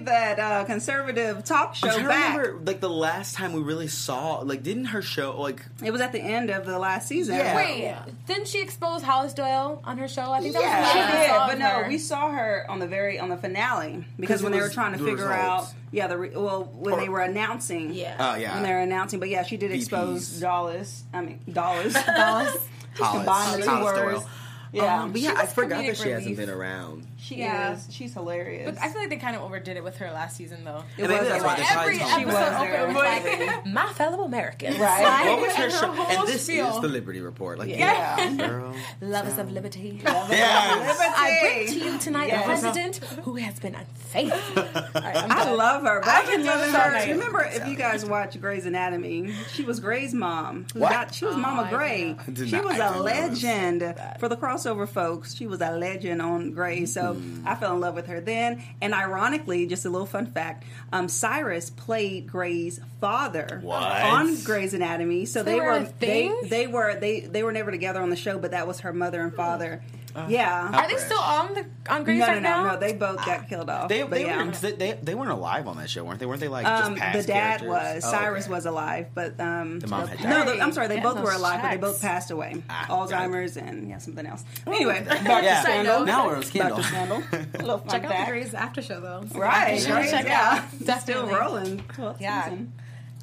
[0.09, 2.37] We Maybe- need that uh, conservative talk show I'm back.
[2.37, 6.01] remember, like the last time we really saw, like, didn't her show, like, It was
[6.01, 7.35] at the end of the last season.
[7.35, 7.55] Yeah.
[7.55, 7.95] Wait,
[8.25, 10.31] didn't she expose Hollis Doyle on her show?
[10.31, 11.87] I think that Yeah, was she the last we did, saw but no, her.
[11.87, 14.93] we saw her on the very on the finale because when it they were trying
[14.93, 15.37] to figure results.
[15.39, 18.15] out, yeah, the re, well when Or- they were announcing, Yeah.
[18.19, 20.41] oh yeah, when they were announcing, but yeah, she did expose VPs.
[20.41, 21.03] dollars.
[21.13, 21.93] I mean, dollars.
[22.05, 22.57] Dallas.
[22.97, 24.19] Hollis, combine the two Hollis words.
[24.21, 24.29] Doyle.
[24.71, 27.07] Yeah, Um, but yeah, I forgot that she hasn't been around.
[27.29, 27.73] She Yeah.
[27.73, 27.87] is.
[27.91, 28.69] She's hilarious.
[28.75, 30.83] But I feel like they kind of overdid it with her last season, though.
[30.97, 31.71] It And was that's a why lot.
[31.83, 34.77] Every talking episode was about opened with like, my fellow Americans.
[34.77, 35.03] Right.
[35.03, 35.91] Like, What was her and show?
[36.19, 36.75] And this spiel.
[36.75, 37.59] is the Liberty Report.
[37.59, 38.17] Like, Yeah.
[38.17, 38.75] yeah, girl.
[39.01, 40.01] Lovers of liberty.
[40.03, 40.97] Yes.
[40.99, 42.41] I bring to you tonight Yes.
[42.41, 44.63] a president who has been unfaithful.
[44.95, 45.57] All right, I'm I done.
[45.57, 45.99] love her.
[46.01, 47.13] But I, I can can do remember this all her.
[47.13, 50.65] Remember, if you guys watch Grey's Anatomy, she was Grey's mom.
[50.73, 50.91] Who What?
[50.91, 52.15] got- she was Mama oh, Grey.
[52.25, 53.43] She was I a didn't know this.
[53.43, 55.35] legend for the crossover folks.
[55.35, 56.85] She was a legend on Grey.
[56.85, 57.18] So mm-hmm.
[57.43, 58.63] So I fell in love with her then.
[58.81, 63.81] And ironically, just a little fun fact: um, Cyrus played Grey's father What?
[63.81, 65.25] on Grey's Anatomy.
[65.25, 68.15] So they, They were were they they were they they were never together on the
[68.15, 69.81] show, but that was her mother and father.
[70.27, 70.69] Yeah.
[70.73, 72.63] Are they still on the on Grey's no, no, right no, now?
[72.73, 72.79] no.
[72.79, 73.89] They both got killed off.
[73.89, 74.43] They, but they, yeah.
[74.45, 76.25] were, they, they, they weren't alive on that show, weren't they?
[76.25, 77.69] Weren't they like Um, just past the dad characters?
[78.03, 78.53] was Oh, Cyrus okay.
[78.53, 80.47] was alive, but um, The mom had no, died.
[80.57, 81.81] the, I'm sorry, they Get both those were alive, but they checks.
[81.81, 82.63] both passed away.
[82.69, 84.43] Ah, Alzheimer's and yeah, something else.
[84.67, 85.61] Anyway, back to Yeah.
[85.61, 86.05] scandal.
[86.05, 86.77] Now we're on Scandal.
[86.77, 87.23] Back to scandal.
[87.55, 88.25] A little fun Check out fact.
[88.27, 89.23] the Grey's after show though.
[89.37, 90.63] Right, Sure, right, check yeah.
[90.65, 90.69] out.
[90.73, 91.35] Still Definitely.
[91.35, 91.77] rolling.
[91.95, 92.43] 12th Yeah.
[92.43, 92.73] season.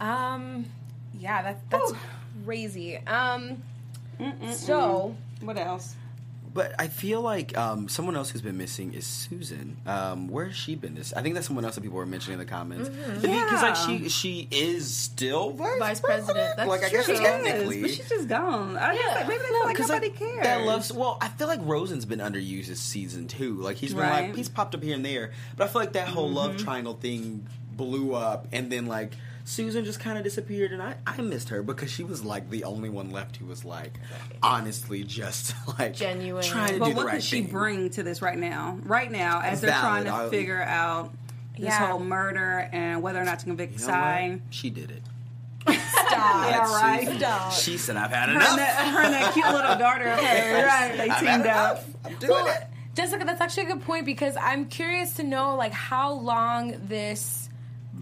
[0.00, 0.66] Um,
[1.18, 1.92] yeah, that that's
[2.44, 2.98] crazy.
[3.06, 3.62] Um,
[4.52, 5.94] so What else?
[6.56, 9.76] But I feel like um, someone else who's been missing is Susan.
[9.86, 10.94] Um, where has she been?
[10.94, 12.88] This I think that's someone else that people were mentioning in the comments.
[12.88, 13.22] Because
[13.62, 13.86] like Yeah.
[13.86, 16.56] she she is still vice, Vice president.
[16.56, 17.06] That's like I guess.
[17.06, 17.76] She technically.
[17.76, 18.76] is, but she's just gone.
[18.76, 19.14] I guess Yeah.
[19.14, 20.42] like, maybe they feel like nobody like, cares.
[20.42, 21.18] That loves well.
[21.20, 23.54] I feel like Rosen's been underused this season too.
[23.60, 24.12] Like he's been Right.
[24.14, 24.26] Mm-hmm.
[24.28, 26.94] like he's popped up here and there, but I feel like that whole love triangle
[26.94, 29.12] thing blew up, and then like
[29.48, 32.64] Susan just kind of disappeared, and I I missed her because she was like the
[32.64, 33.94] only one left who was like
[34.42, 36.42] honestly just like Genuine.
[36.44, 38.78] trying to But do the what right can she bring to this right now?
[38.82, 39.82] Right now, as they're Valid.
[39.82, 41.14] trying to I- figure out
[41.56, 41.86] this Yeah.
[41.90, 44.30] whole murder and whether or not to convict You know Cy.
[44.32, 44.40] what?
[44.54, 45.02] She did it.
[45.66, 46.50] stop.
[46.50, 47.08] Yeah, right.
[47.16, 47.52] Stop.
[47.52, 48.48] She said, "I've had Her enough.
[48.50, 50.64] and, that, her and that cute little daughter of hers.
[50.64, 50.92] right.
[50.96, 51.72] They I've had teamed up.
[51.78, 51.86] enough.
[52.04, 52.62] I'm doing Well, it."
[52.94, 57.45] Jessica, that's actually a good point because I'm curious to know like how long this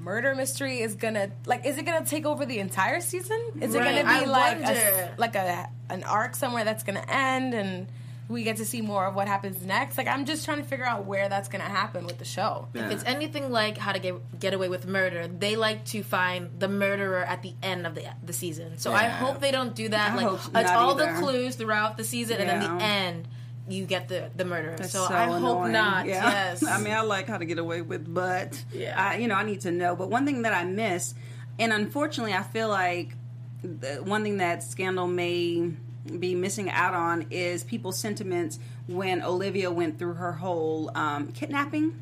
[0.04, 1.64] murder mystery is gonna like.
[1.66, 3.40] Is it gonna take over the entire season?
[3.60, 3.94] Is Right.
[3.96, 7.86] it gonna be I like a, like a an arc somewhere that's gonna end and
[8.26, 9.98] we get to see more of what happens next?
[9.98, 12.68] Like I'm just trying to figure out where that's gonna happen with the show.
[12.72, 12.86] Yeah.
[12.86, 16.48] If it's anything like How to Get Get Away with Murder, they like to find
[16.58, 18.78] the murderer at the end of the the season.
[18.78, 20.12] So I hope they don't do that.
[20.12, 21.12] I like hope it's all either.
[21.12, 23.28] the clues throughout the season, and then the end
[23.68, 24.76] you get the the murderer.
[24.76, 26.06] That's so, so I hope not.
[26.06, 26.30] Yeah.
[26.30, 26.64] Yes.
[26.66, 28.94] I mean, I like how to get away with, but Yeah.
[29.00, 29.96] I, you know, I need to know.
[29.96, 31.14] But one thing that I miss,
[31.58, 33.14] and unfortunately, I feel like
[33.62, 35.70] the one thing that Scandal may
[36.18, 41.98] be missing out on is people's sentiments when Olivia went through her whole um, kidnapping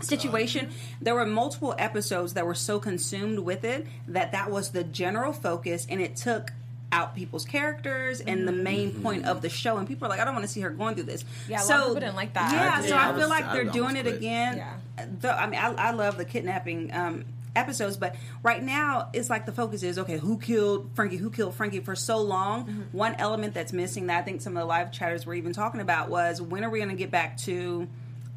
[0.00, 0.70] situation
[1.02, 5.32] there were multiple episodes that were so consumed with it that that was the general
[5.32, 6.52] focus and it took
[6.94, 10.24] out people's characters and the main point of the show and people are like i
[10.24, 12.16] don't want to see her going through this Yeah, a lot so of people didn't
[12.16, 12.52] like that.
[12.52, 12.88] yeah I did.
[12.90, 14.16] so I i, feel like I they're almost doing it quit.
[14.16, 15.06] again Yeah.
[15.20, 17.24] Though, i mean I, I love the kidnapping um
[17.56, 21.54] episodes but right now it's like the focus is okay who killed frankie who killed
[21.54, 22.82] frankie for so long Mm-hmm.
[22.96, 25.80] one element that's missing that i think some of the live chatters were even talking
[25.80, 27.86] about was when are we going to get back to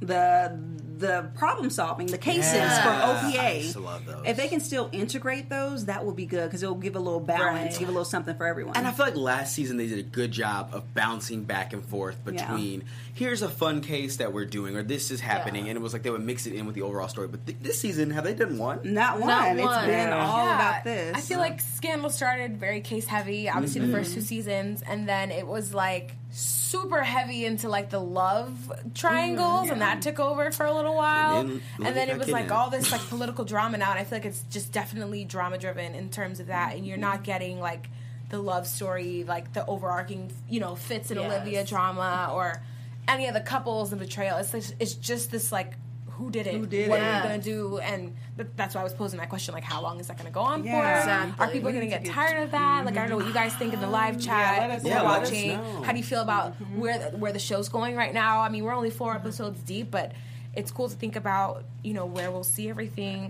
[0.01, 0.59] the
[0.99, 2.81] the problem solving the cases Yeah.
[2.83, 4.23] for opa used to love those.
[4.25, 7.19] if they can still integrate those that will be good because it'll give a little
[7.19, 7.79] balance Right.
[7.79, 10.03] give a little something for everyone And I feel like last season they did a
[10.03, 12.83] good job of bouncing back and forth between
[13.13, 15.71] here's a fun case that we're doing or this is happening, Yeah.
[15.71, 17.27] and it was like they would mix it in with the overall story.
[17.27, 18.79] But th- this season, have they done one?
[18.83, 19.85] not one Not it's one.
[19.87, 23.87] been all Yeah, about this I feel like Scandal started very case heavy, obviously the
[23.87, 23.95] mm-hmm.
[23.97, 29.69] first two seasons, and then it was like super heavy into like the love triangles,
[29.69, 31.39] and that took over for a little while.
[31.39, 34.03] And And then then, it was like all this like political drama now, and I
[34.03, 37.59] feel like it's just definitely drama driven in terms of that, and you're not getting
[37.59, 37.89] like
[38.29, 41.31] the love story, like the overarching, you know, Fitz and Yes.
[41.31, 42.61] Olivia drama or
[43.07, 44.37] any of the couples and betrayal.
[44.37, 45.73] It's it's just this like.
[46.17, 46.55] Who did it?
[46.55, 47.03] Who did what it?
[47.03, 47.77] are we gonna do?
[47.79, 50.31] And th- that's why I was posing that question: like, how long is that gonna
[50.31, 50.71] go on Yeah.
[50.81, 50.99] for?
[50.99, 51.45] Exactly.
[51.45, 52.85] Are people We gonna need to get get- tired of that?
[52.85, 54.59] Like, I don't know what you guys think in the live chat.
[54.59, 54.95] let us who know.
[54.95, 55.49] Yeah, let us watching.
[55.53, 55.81] know.
[55.83, 56.79] How do you feel about mm-hmm.
[56.79, 58.41] where the, where the show's going right now?
[58.41, 60.11] I mean, we're only 4 episodes deep, but
[60.57, 63.27] it's cool to think about you know where we'll see everything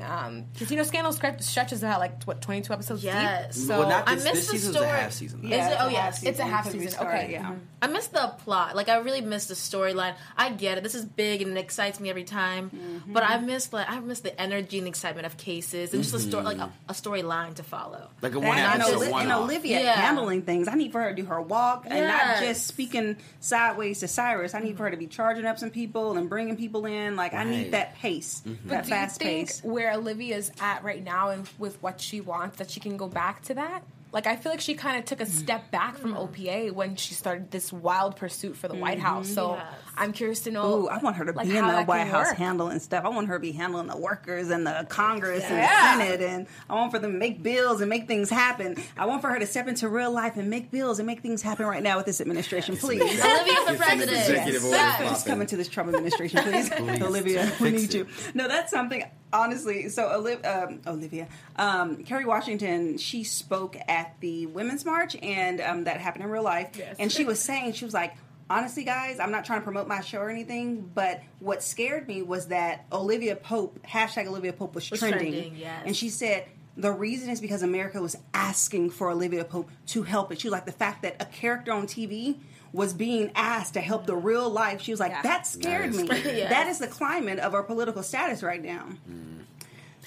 [0.54, 3.56] because you know Scandal script stretches out like what 22 episodes Yes.
[3.56, 3.68] deep.
[3.68, 4.86] So well, not I missed this the story.
[4.86, 5.42] a half season.
[5.42, 5.50] though.
[5.56, 5.78] Is it?
[5.80, 6.24] Oh, yes.
[6.24, 7.06] It's a half because we season.
[7.06, 7.30] Okay.
[7.34, 8.76] yeah I missed the plot.
[8.76, 10.16] Like I really missed the storyline.
[10.36, 10.84] I get it.
[10.84, 12.72] This is big and it excites me every time.
[12.72, 13.14] Mm-hmm.
[13.14, 16.20] But I missed like I missed the energy and excitement of cases and just a
[16.20, 18.10] story like a, a storyline to follow.
[18.22, 19.32] Like a That one and, episode, Oli- one and.
[19.34, 19.94] Olivia Yeah.
[19.94, 20.68] handling things.
[20.68, 24.54] I need for her to do her walk and not just speaking sideways to Cyrus.
[24.56, 27.16] I need for her to be charging up some people and bringing people in.
[27.18, 28.70] Like I need that pace, Mm-hmm.
[28.70, 29.64] that do you fast think pace.
[29.64, 33.42] where Olivia's at right now and with what she wants that she can go back
[33.44, 33.84] to that?
[34.14, 37.14] Like I feel like she kind of took a step back from OPA when she
[37.14, 39.28] started this wild pursuit for the White House.
[39.28, 39.66] So Yes.
[39.98, 40.84] I'm curious to know.
[40.84, 42.38] Ooh, I want her to like, be in the White House work.
[42.38, 43.04] handling stuff.
[43.04, 45.94] I want her to be handling the workers and the Congress Yeah.
[45.94, 48.78] and the Senate, and I want for them to make bills and make things happen.
[48.98, 51.42] I want for her to step into real life and make bills and make things
[51.42, 53.02] happen right now with this administration, please.
[53.02, 54.18] Olivia for president.
[54.18, 54.96] executive order Yes.
[54.98, 55.08] flopping.
[55.10, 56.72] Just come into this Trump administration, please.
[57.02, 58.08] Olivia, we Fix need you.
[58.34, 59.90] No, that's something, honestly.
[59.90, 61.28] So, Oliv- um, Olivia,
[61.58, 66.44] um, Kerry Washington, she spoke at the Women's March, and um, that happened in real
[66.44, 66.72] life.
[66.78, 66.96] Yes.
[67.00, 68.16] And she was saying, she was like,
[68.50, 72.22] honestly, guys, I'm not trying to promote my show or anything, but what scared me
[72.22, 75.84] was that Olivia Pope hashtag Olivia Pope was, Was trending, trending, yes.
[75.86, 76.46] and she said.
[76.80, 80.40] The reason is because America was asking for Olivia Pope to help it.
[80.40, 82.38] She was like the fact that a character on TV
[82.72, 84.80] was being asked to help the real life.
[84.84, 85.22] She was like, Yeah.
[85.24, 86.04] that scared me.
[86.08, 86.52] Yes.
[86.52, 88.86] That is the climate of our political status right now.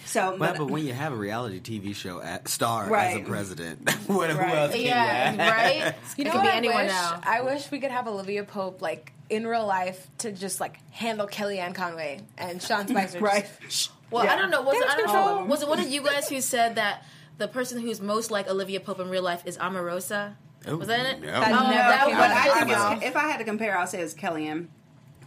[0.06, 3.20] So, Well, but, but when you have a reality TV show at, star as a
[3.20, 4.54] president, what, who Right.
[4.54, 5.94] else can Yeah, you right.
[6.16, 6.88] You it know could what be I anyone wish?
[6.92, 7.20] now.
[7.22, 11.26] I wish we could have Olivia Pope like in real life to just like handle
[11.28, 13.20] Kellyanne Conway and Sean Spicer.
[13.20, 13.46] right.
[13.68, 14.34] Just- Well, Yeah.
[14.34, 14.62] I don't know.
[14.62, 15.44] Was it, I don't know.
[15.44, 17.04] Was it one of you guys who said that
[17.38, 20.34] the person who's most like Olivia Pope in real life is Omarosa?
[20.66, 21.20] Oh, Was that it?
[21.22, 21.26] no.
[21.28, 23.44] That Oh, never that came was But I just think it's, if I had to
[23.44, 24.66] compare, I'll say it's Kellyanne.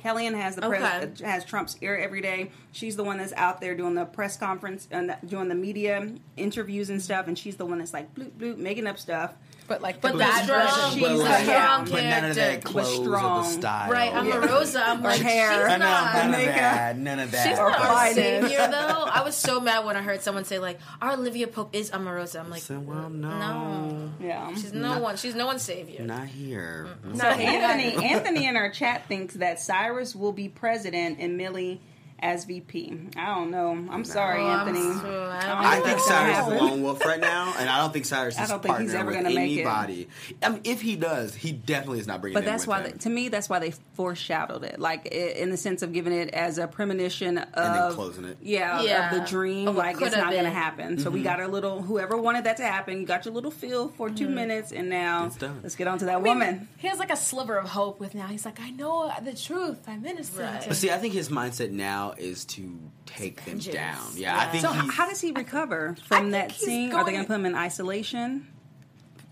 [0.03, 1.23] Kellyanne has the pres- Okay.
[1.23, 2.51] uh, has Trump's ear every day.
[2.71, 6.89] She's the one that's out there doing the press conference and doing the media interviews
[6.89, 9.33] and stuff, and she's the one that's like bloop bloop making up stuff.
[9.67, 10.91] But like But the the bad strong- version.
[10.99, 12.67] she's but a like- strong but none of that character.
[12.69, 13.89] clothes or the style.
[13.91, 14.81] Right, Omarosa.
[14.85, 15.51] I'm like, hair.
[15.53, 16.13] she's I know, not.
[16.15, 16.55] none of makeup.
[16.55, 16.97] that.
[16.97, 17.47] None of that.
[17.49, 19.03] She's Or not our savior, though.
[19.09, 22.39] I was so mad when I heard someone say like, "Our Olivia Pope is Omarosa."
[22.41, 23.29] I'm like, So, well, no.
[23.39, 24.53] no, Yeah.
[24.55, 25.15] she's no one.
[25.17, 26.03] She's no one's savior.
[26.03, 26.87] Not here.
[27.15, 31.79] So Anthony, Anthony in our chat thinks that Cyrus will be president and Mellie
[32.23, 33.09] as VP.
[33.17, 33.71] I don't know.
[33.91, 34.81] I'm sorry, I'm Anthony.
[34.81, 37.69] so- I don't don't I think think Cyrus is a lone wolf right now, and
[37.69, 39.37] I don't think Cyrus is I don't think he's partnering with gonna it.
[39.37, 40.07] anybody.
[40.41, 42.35] I mean, if he does, he definitely is not bringing.
[42.35, 45.57] But that's why, they, to me, that's why they foreshadowed it, like i- in the
[45.57, 48.37] sense of giving it as a premonition of then closing it.
[48.41, 49.11] Yeah, Yeah.
[49.13, 49.67] of the dream.
[49.67, 50.53] Of like it's not going to been.
[50.53, 50.99] happen.
[50.99, 51.23] So we Mm-hmm.
[51.27, 51.81] got our little.
[51.81, 54.35] Whoever wanted that to happen, got your little feel for 2 Mm-hmm.
[54.35, 55.59] minutes, and now It's done.
[55.61, 56.67] let's get on to that I mean, woman.
[56.77, 58.27] He has like a sliver of hope with now.
[58.27, 59.79] He's like, I know the truth.
[59.87, 60.39] I'm innocent.
[60.39, 60.65] Right.
[60.67, 63.99] But see, I think his mindset now is to take them down.
[64.15, 64.89] Yeah, I think So he.
[64.91, 66.93] how does he recover I from think that he's scene?
[66.93, 68.47] Are they going- going to put him in isolation?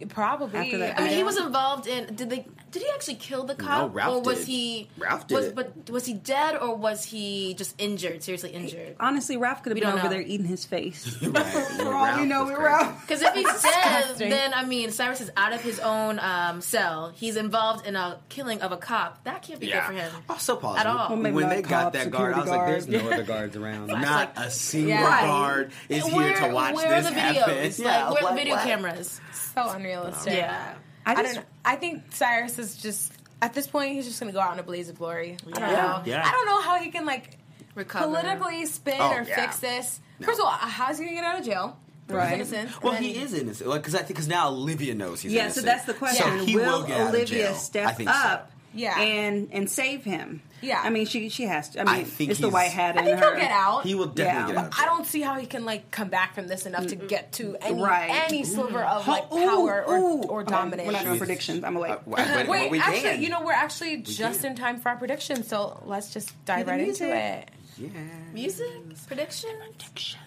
[0.10, 0.58] Probably.
[0.60, 2.16] After that I mean, he was involved in.
[2.16, 2.48] Did they?
[2.72, 4.48] Did he actually kill the cop, Ralph or was did.
[4.48, 4.90] he?
[4.98, 5.56] Ralph did Was, it.
[5.56, 8.24] but was he dead, or was he just injured?
[8.24, 8.96] Seriously injured?
[9.00, 10.10] Honestly, Ralph could have been over know.
[10.10, 11.18] there eating his face.
[11.32, 12.66] Right, For all you know, was we crazy.
[12.70, 13.02] Ralph.
[13.02, 17.12] Because if he's dead, then I mean, Cyrus is out of his own um, cell.
[17.16, 19.24] He's involved in a killing of a cop.
[19.26, 19.82] That can't be Yeah.
[19.82, 20.12] good for him.
[20.30, 20.78] Also possible.
[20.78, 21.10] At all.
[21.18, 23.88] Well, when they cop, got that guard, I was like, "There's no other guards around.
[23.90, 25.26] Like- Not a single Yeah.
[25.26, 27.80] guard is here to watch where this are the happen." videos?
[27.84, 29.20] Yeah, like, where are the video cameras?
[29.34, 30.34] so unrealistic.
[30.34, 30.76] Yeah.
[31.06, 31.50] I I, just, don't know.
[31.64, 34.64] I think Cyrus is just at this point he's just gonna go out in a
[34.64, 35.38] blaze of glory.
[35.48, 35.76] I don't Yeah.
[35.82, 36.02] know.
[36.06, 36.24] Yeah.
[36.28, 37.38] I don't know how he can like
[37.76, 38.06] Recover.
[38.06, 39.36] politically spin Oh, or yeah.
[39.36, 40.00] fix this.
[40.22, 41.78] First of all, how's he gonna get out of jail?
[42.08, 42.38] Right.
[42.40, 42.82] his innocence.
[42.84, 43.70] Well, And he is innocent.
[43.70, 45.66] Like, because I think because now Olivia knows he's yeah, innocent.
[45.66, 46.40] so that's the question.
[46.40, 47.52] So he will, will get out of Olivia jail.
[47.54, 48.16] I step think so.
[48.16, 49.00] up Yeah.
[49.00, 50.42] and and save him?
[50.62, 50.80] Yeah.
[50.84, 51.82] I mean, she she has to.
[51.82, 53.32] I mean, I think it's the white hat I in think her.
[53.32, 53.84] he'll get out.
[53.84, 54.62] He will definitely Yeah.
[54.64, 54.80] get out.
[54.80, 57.58] I don't see how he can like come back from this enough to get to
[57.62, 58.12] any Right.
[58.30, 60.22] any sliver of like Ooh, power or, ooh.
[60.24, 60.86] or Okay, domination.
[60.88, 61.64] We're not doing predictions.
[61.64, 61.90] I'm away.
[61.90, 63.22] Uh, wait, wait, Wait, we actually, can.
[63.24, 64.52] you know, we're actually just can.
[64.52, 67.08] in time for our prediction, so let's just dive right music.
[67.08, 67.50] into it.
[67.78, 67.90] Yeah.
[68.34, 68.68] Music
[69.08, 69.50] prediction.
[69.78, 70.20] Prediction.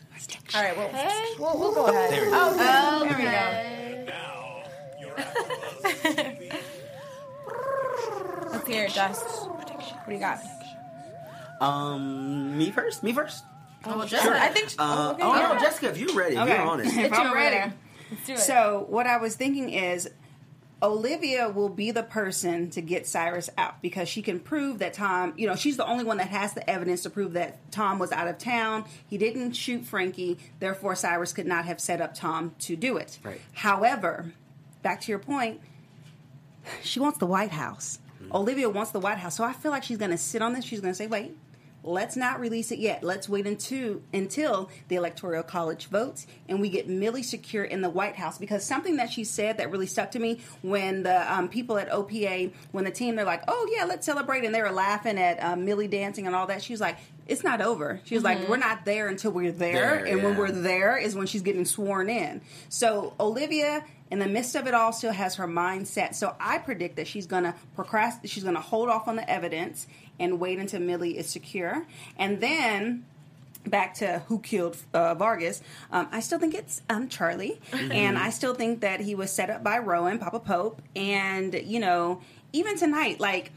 [0.54, 1.34] All right, well, Hey.
[1.38, 2.10] we'll, we'll go ahead.
[2.12, 2.36] There we go.
[2.36, 3.24] Oh, Okay.
[3.24, 4.12] there we go.
[8.54, 9.24] Let's hear it, Dust.
[9.48, 10.40] What do you got?
[11.60, 13.02] Um, me first.
[13.02, 13.44] Me first.
[13.84, 14.34] Oh, well, Sure.
[14.34, 14.72] I think.
[14.78, 15.52] Uh, okay, oh yeah.
[15.54, 16.52] no, Jessica, if you're ready, if Okay.
[16.56, 16.86] you're on it.
[16.86, 17.56] If I'm ready.
[17.56, 17.72] ready,
[18.10, 18.38] let's do it.
[18.38, 20.08] So what I was thinking is
[20.82, 25.34] Olivia will be the person to get Cyrus out because she can prove that Tom,
[25.36, 28.10] you know, she's the only one that has the evidence to prove that Tom was
[28.12, 28.84] out of town.
[29.08, 33.18] He didn't shoot Frankie, therefore Cyrus could not have set up Tom to do it.
[33.22, 33.40] Right.
[33.54, 34.32] However,
[34.82, 35.60] back to your point,
[36.82, 37.98] she wants the White House.
[38.32, 39.36] Olivia wants the White House.
[39.36, 40.64] So I feel like she's going to sit on this.
[40.64, 41.36] She's going to say, wait,
[41.84, 43.04] let's not release it yet.
[43.04, 47.90] Let's wait until, until the Electoral College votes and we get Mellie secure in the
[47.90, 48.38] White House.
[48.38, 51.90] Because something that she said that really stuck to me when the um, people at
[51.90, 54.44] OPA, when the team, they're like, oh, yeah, let's celebrate.
[54.44, 56.62] And they were laughing at um, Mellie dancing and all that.
[56.62, 56.96] She was like,
[57.26, 58.00] it's not over.
[58.04, 59.72] She was like, we're not there until we're there.
[59.72, 62.42] There, and when we're there is when she's getting sworn in.
[62.68, 63.82] So Olivia,
[64.14, 66.14] in the midst of it all, still has her mind set.
[66.14, 68.30] So I predict that she's gonna procrastinate.
[68.30, 69.88] She's gonna hold off on the evidence
[70.20, 71.84] and wait until Mellie is secure,
[72.16, 73.04] and then.
[73.66, 75.62] Back to who killed uh, Vargas.
[75.90, 79.48] Um, I still think it's um, Charlie, and I still think that he was set
[79.48, 82.20] up by Rowan, Papa Pope, and you know,
[82.52, 83.52] even tonight, like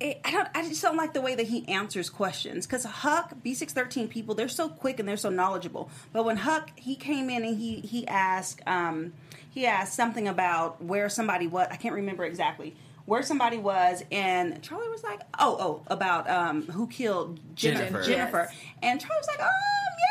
[0.00, 0.48] it, I don't.
[0.54, 4.08] I just don't like the way that he answers questions because Huck, B six thirteen
[4.08, 5.90] people, they're so quick and they're so knowledgeable.
[6.12, 9.12] But when Huck he came in and he he asked um,
[9.50, 11.66] he asked something about where somebody was.
[11.70, 12.76] I can't remember exactly
[13.06, 18.02] where somebody was, and Charlie was like, "Oh, oh, about um, who killed Jennifer." Jennifer.
[18.02, 18.50] Jennifer.
[18.82, 19.48] And Charlie was like, "Um,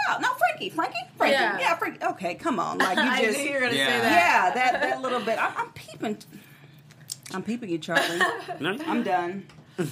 [0.10, 1.60] yeah, no, Frankie, Frankie, Frankie, Yeah.
[1.60, 2.04] yeah, Frankie.
[2.04, 3.86] Okay, come on, like you I just knew you were gonna Yeah.
[3.88, 4.12] say that.
[4.12, 5.38] yeah, that that little bit.
[5.38, 6.18] I'm, I'm peeping.
[7.34, 8.20] I'm peeping you, Charlie.
[8.88, 9.46] I'm done.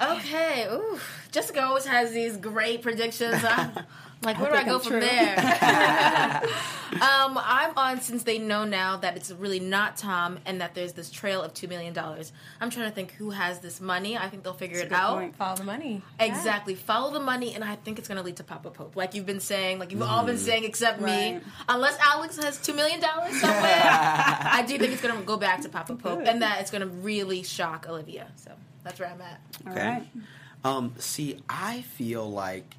[0.00, 0.98] Okay, ooh.
[1.30, 3.42] Jessica always has these great predictions.
[3.44, 3.72] I'm
[4.22, 5.00] like, where do I go I'm from true.
[5.00, 5.38] there?
[6.94, 10.94] um, I'm on since they know now that it's really not Tom and that there's
[10.94, 11.96] this trail of $2 million.
[12.60, 14.16] I'm trying to think who has this money.
[14.16, 15.18] I think they'll figure That's it out.
[15.18, 15.36] point.
[15.36, 16.00] Follow the money.
[16.18, 16.74] Exactly.
[16.74, 18.96] Follow the money, and I think it's going to lead to Papa Pope.
[18.96, 21.38] Like you've been saying, like you've all been saying, except me.
[21.68, 25.68] Unless Alex has $2 million somewhere, I do think it's going to go back to
[25.68, 28.28] Papa Pope and that it's going to really shock Olivia.
[28.36, 28.52] So
[28.84, 29.40] that's where I'm at.
[29.66, 29.88] All Okay.
[29.88, 30.06] right.
[30.64, 32.76] Um, see, I feel like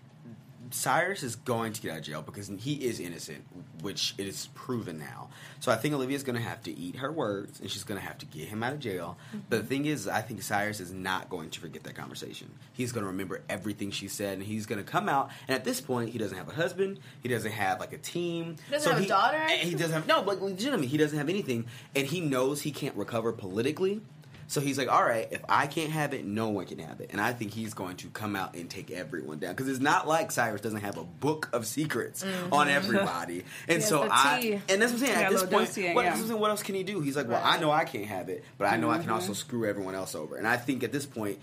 [0.71, 3.43] Cyrus is going to get out of jail because he is innocent,
[3.81, 5.29] which it is proven now.
[5.59, 8.05] So I think Olivia's going to have to eat her words, and she's going to
[8.07, 9.17] have to get him out of jail.
[9.49, 12.49] But the thing is, I think Cyrus is not going to forget that conversation.
[12.71, 15.29] He's going to remember everything she said, and he's going to come out.
[15.47, 16.99] And at this point, he doesn't have a husband.
[17.21, 18.55] He doesn't have like a team.
[18.67, 19.45] He doesn't have a daughter?
[19.49, 22.95] He doesn't have no, like legitimately, he doesn't have anything, and he knows he can't
[22.95, 24.01] recover politically.
[24.53, 27.09] So he's like, all right, if I can't have it, no one can have it.
[27.11, 29.53] And I think he's going to come out and take everyone down.
[29.53, 33.45] Because it's not like Cyrus doesn't have a book of secrets on everybody.
[33.67, 35.23] And so I, and that's what I'm saying.
[35.25, 36.15] At this point, dossier, what, yeah.
[36.15, 37.01] what saying, what else can he do?
[37.01, 39.33] He's like, well, I know I can't have it, but I know I can also
[39.33, 40.35] screw everyone else over.
[40.35, 41.39] And I think at this point,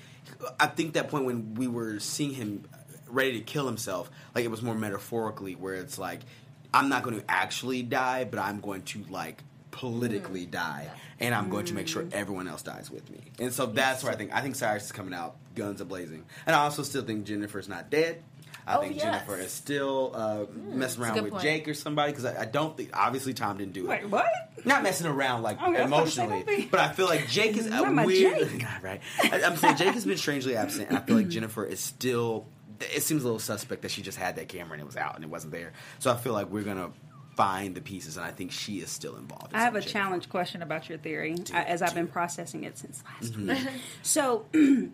[0.60, 2.62] I think that point when we were seeing him
[3.08, 6.20] ready to kill himself, like it was more metaphorically, where it's like,
[6.72, 10.50] I'm not going to actually die, but I'm going to like politically mm.
[10.50, 12.12] die, and I'm going to make sure mm.
[12.12, 13.20] everyone else dies with me.
[13.38, 16.24] And so that's where I think I think Cyrus is coming out guns a blazing,
[16.46, 18.22] and I also still think Jennifer's not dead.
[18.66, 19.04] I Oh, think yes.
[19.04, 21.42] Jennifer is still uh, mm, messing around with point.
[21.42, 23.88] Jake or somebody because I, I don't think obviously Tom didn't do it.
[23.88, 24.26] Wait, what?
[24.64, 27.06] Not messing around like oh, Okay, I was about to say, emotionally, but I feel
[27.06, 28.38] like Jake is a my weird.
[28.38, 28.60] Jake.
[28.62, 29.00] God, right?
[29.24, 32.46] I, I'm saying Jake has been strangely absent, and I feel like Jennifer is still.
[32.94, 35.14] It seems a little suspect that she just had that camera and it was out
[35.14, 35.74] and it wasn't there.
[35.98, 36.92] So I feel like we're gonna
[37.40, 39.52] find the pieces, and I think she is still involved.
[39.52, 42.76] in I have a challenge question about your theory I- as I've been processing it
[42.78, 43.48] since last Mm-hmm.
[43.48, 43.82] week.
[44.02, 44.44] So,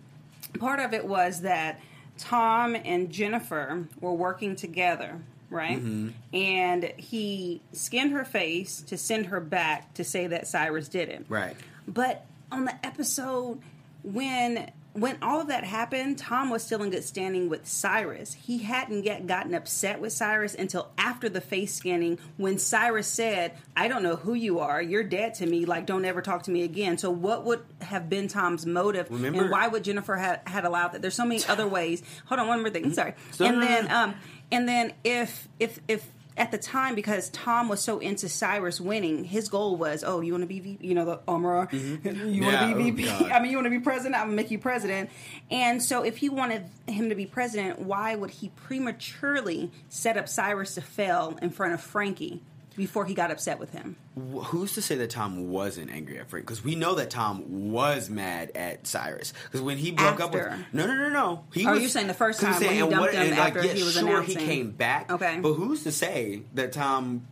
[0.59, 1.81] part of it was that
[2.19, 5.21] Tom and Jennifer were working together,
[5.51, 5.79] right?
[5.79, 6.09] Mm-hmm.
[6.37, 11.27] And he skinned her face to send her back to say that Cyrus did it.
[11.29, 11.57] Right.
[11.89, 13.61] But on the episode
[14.03, 18.33] when when all of that happened, Tom was still in good standing with Cyrus.
[18.35, 23.53] He hadn't yet gotten upset with Cyrus until after the face scanning when Cyrus said,
[23.77, 24.81] I don't know who you are.
[24.81, 25.65] You're dead to me.
[25.67, 26.99] Like, don't ever talk to me again.
[26.99, 29.09] So, what would have been Tom's motive?
[29.11, 31.03] Remember- and why would Jennifer have had allowed that?
[31.03, 32.03] There's so many other ways.
[32.27, 32.87] Hold on, one more thing.
[32.87, 33.15] I'm sorry.
[33.39, 34.15] No, and then, um,
[34.51, 36.07] and then if if if
[36.37, 40.33] at the time because Tom was so into Cyrus winning, his goal was, oh, you
[40.33, 42.79] want to be, VP, you know, the Omar, you want to Mm-hmm.
[42.79, 43.05] Be oh, VP.
[43.05, 43.31] God.
[43.33, 44.17] I mean, you want to be president.
[44.17, 45.11] I'm gonna make you president.
[45.51, 50.29] And so, if he wanted him to be president, why would he prematurely set up
[50.29, 52.43] Cyrus to fail in front of Frankie
[52.77, 53.97] before he got upset with him?
[54.17, 56.47] Who's to say that Tom wasn't angry at Frank?
[56.47, 59.33] Because we know that Tom was mad at Cyrus.
[59.45, 60.67] Because when he broke up with After.
[60.73, 61.45] no, no, no, no.
[61.53, 63.65] He Oh, was, you're saying the first I'm time when he dumped him and, after
[63.65, 64.39] yeah, he was sure announcing.
[64.39, 65.11] he came back.
[65.11, 65.39] Okay.
[65.41, 67.27] but who's to say that Tom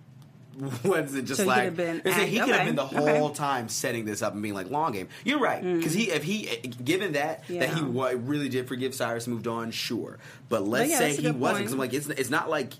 [0.84, 2.84] wasn't just So he like could have been They're he could have okay, been the
[2.84, 3.18] okay.
[3.18, 5.08] whole time setting this up and being like long game.
[5.24, 5.78] You're right mm.
[5.78, 8.12] because he if he eh, given that that he Yeah.
[8.14, 10.18] really did forgive Cyrus and moved on, sure.
[10.48, 12.72] But let's yeah, say he wasn't because I'm like it's it's not like.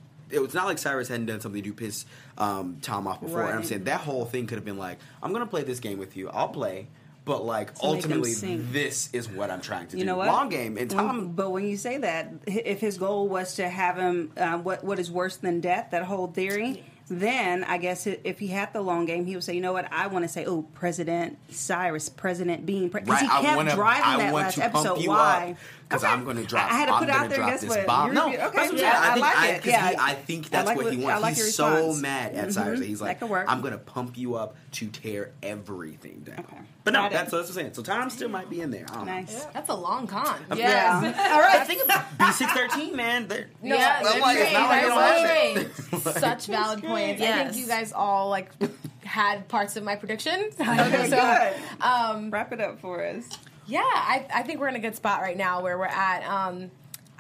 [0.42, 2.04] It's not like Cyrus hadn't done something to piss
[2.38, 3.42] um, Tom off before.
[3.44, 5.80] And I'm saying that whole thing could have been like, I'm going to play this
[5.80, 6.28] game with you.
[6.30, 6.88] I'll play,
[7.24, 10.06] but like To ultimately, this is what I'm trying to You do.
[10.06, 10.28] know what?
[10.28, 10.76] Long game.
[10.78, 14.32] And When- Tom, but when you say that, if his goal was to have him,
[14.36, 15.88] uh, what what is worse than death?
[15.92, 16.84] That whole theory.
[17.08, 19.86] Then I guess if he had the long game, he would say, "You know what?
[19.92, 23.20] I want to say, oh, President Cyrus, President being because right?
[23.20, 23.74] he kept I want to.
[23.74, 25.00] driving I that want last to pump episode.
[25.02, 25.56] you Why?
[25.86, 26.12] Because Okay.
[26.12, 26.72] I'm going to drop.
[26.72, 27.38] I had to I'm put out there.
[27.44, 27.86] Guess what?
[27.86, 28.14] bomb.
[28.14, 28.36] No, okay.
[28.38, 29.56] that's what I'm I think, like I, it.
[29.62, 29.90] 'cause Yeah.
[29.90, 31.22] he, I think I that's like what what- he I wants.
[31.22, 32.52] like He's so mad at Mhm.
[32.54, 33.44] Cyrus that he's That like, could work.
[33.50, 36.38] I'm going to pump you up to tear everything down.
[36.40, 36.56] Okay.
[36.84, 37.72] But no, Got that's what I'm saying.
[37.72, 38.84] So Tom still might be in there.
[38.90, 39.06] I don't.
[39.06, 39.44] Nice.
[39.46, 40.38] That's a long con.
[40.54, 41.00] Yeah,
[41.32, 41.56] All right.
[41.56, 43.26] I think it's B613, man.
[43.26, 44.52] They're, No, Yeah, that's they're like, great.
[44.52, 46.06] not like They're they great.
[46.16, 46.20] it.
[46.20, 47.22] Such valid points.
[47.22, 48.50] I think you guys all like
[49.02, 50.54] had parts of my predictions.
[50.60, 51.82] Okay, so, good.
[51.82, 53.24] um, Wrap it up for us.
[53.66, 56.22] yeah, I, I think we're in a good spot right now where we're at.
[56.28, 56.70] Um,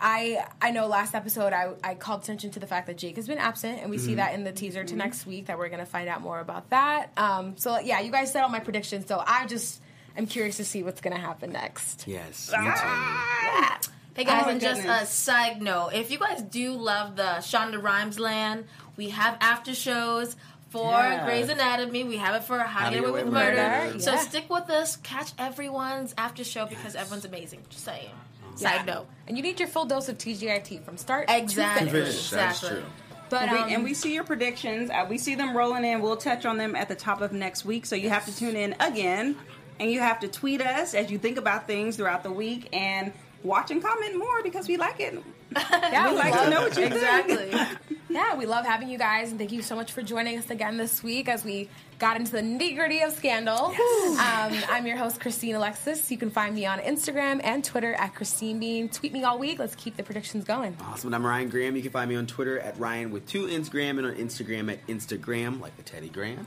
[0.06, 3.26] I I know last episode I, I called attention to the fact that Jake has
[3.26, 5.80] been absent, and we see that in the teaser to next week that we're going
[5.80, 7.10] to find out more about that.
[7.16, 9.80] Um, so yeah, you guys said all my predictions, so I just
[10.14, 12.06] am curious to see what's going to happen next.
[12.06, 13.78] Yes, me Ah!
[13.80, 13.90] too.
[14.14, 17.82] Hey guys, Oh, and just a side note: if you guys do love the Shonda
[17.82, 18.66] Rhimes land,
[18.98, 20.36] we have after shows
[20.68, 21.24] for Yeah.
[21.24, 22.04] Grey's Anatomy.
[22.04, 23.56] We have it for How to Get Away with Murder.
[23.56, 24.96] Murder, So stick with us.
[24.96, 27.62] Catch everyone's after show because everyone's amazing.
[27.70, 28.10] Just saying.
[28.56, 29.06] Side note.
[29.26, 31.86] And you need your full dose of TGIT from start Exactly.
[31.86, 32.08] to finish.
[32.08, 32.36] Exactly.
[32.38, 32.80] that's Exactly.
[32.82, 32.90] true.
[33.30, 34.90] But And we, um, and we see your predictions.
[34.90, 36.00] Uh, we see them rolling in.
[36.02, 37.86] We'll touch on them at the top of next week.
[37.86, 39.36] So you have to tune in again
[39.80, 43.12] And you have to tweet us as you think about things throughout the week and
[43.42, 45.18] watch and comment more because we like it.
[45.56, 46.94] Yeah, we like to know what you think.
[46.94, 47.96] exactly.
[48.14, 50.76] Yeah, we love having you guys, and thank you so much for joining us again
[50.76, 53.56] this week as we got into the nitty gritty of scandal.
[53.56, 56.12] Um, I'm your host, Christine Alexis.
[56.12, 58.88] You can find me on Instagram and Twitter at Christine Bean.
[58.88, 59.58] Tweet me all week.
[59.58, 60.76] Let's keep the predictions going.
[60.80, 61.08] Awesome.
[61.08, 61.74] And I'm Ryan Graham.
[61.74, 64.86] You can find me on Twitter at Ryan with two Instagram and on Instagram at
[64.86, 66.46] Instagram, like the Teddy Graham.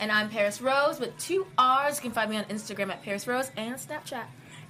[0.00, 1.98] And I'm Paris Rose with two R's.
[1.98, 4.24] You can find me on Instagram at Paris Rose and Snapchat.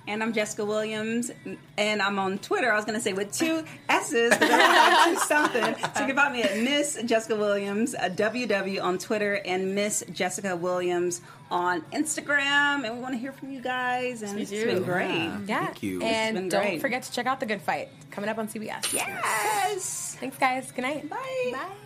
[0.08, 1.32] And I'm Jessica Williams,
[1.76, 2.70] and I'm on Twitter.
[2.70, 5.62] I was going to say with two S's, because I like two something.
[5.94, 10.04] So you can find me at Miss Jessica Williams, uh, WW on Twitter, and Miss
[10.12, 12.84] Jessica Williams on Instagram.
[12.86, 15.28] And we want to hear from you guys, and it's been great.
[15.46, 15.64] Yeah.
[15.66, 16.00] Thank you.
[16.02, 16.80] And It's been don't great.
[16.80, 18.92] forget to check out The Good Fight coming up on CBS.
[18.92, 20.16] Yes.
[20.20, 20.70] Thanks, guys.
[20.70, 21.10] Good night.
[21.10, 21.50] Bye.
[21.52, 21.85] Bye.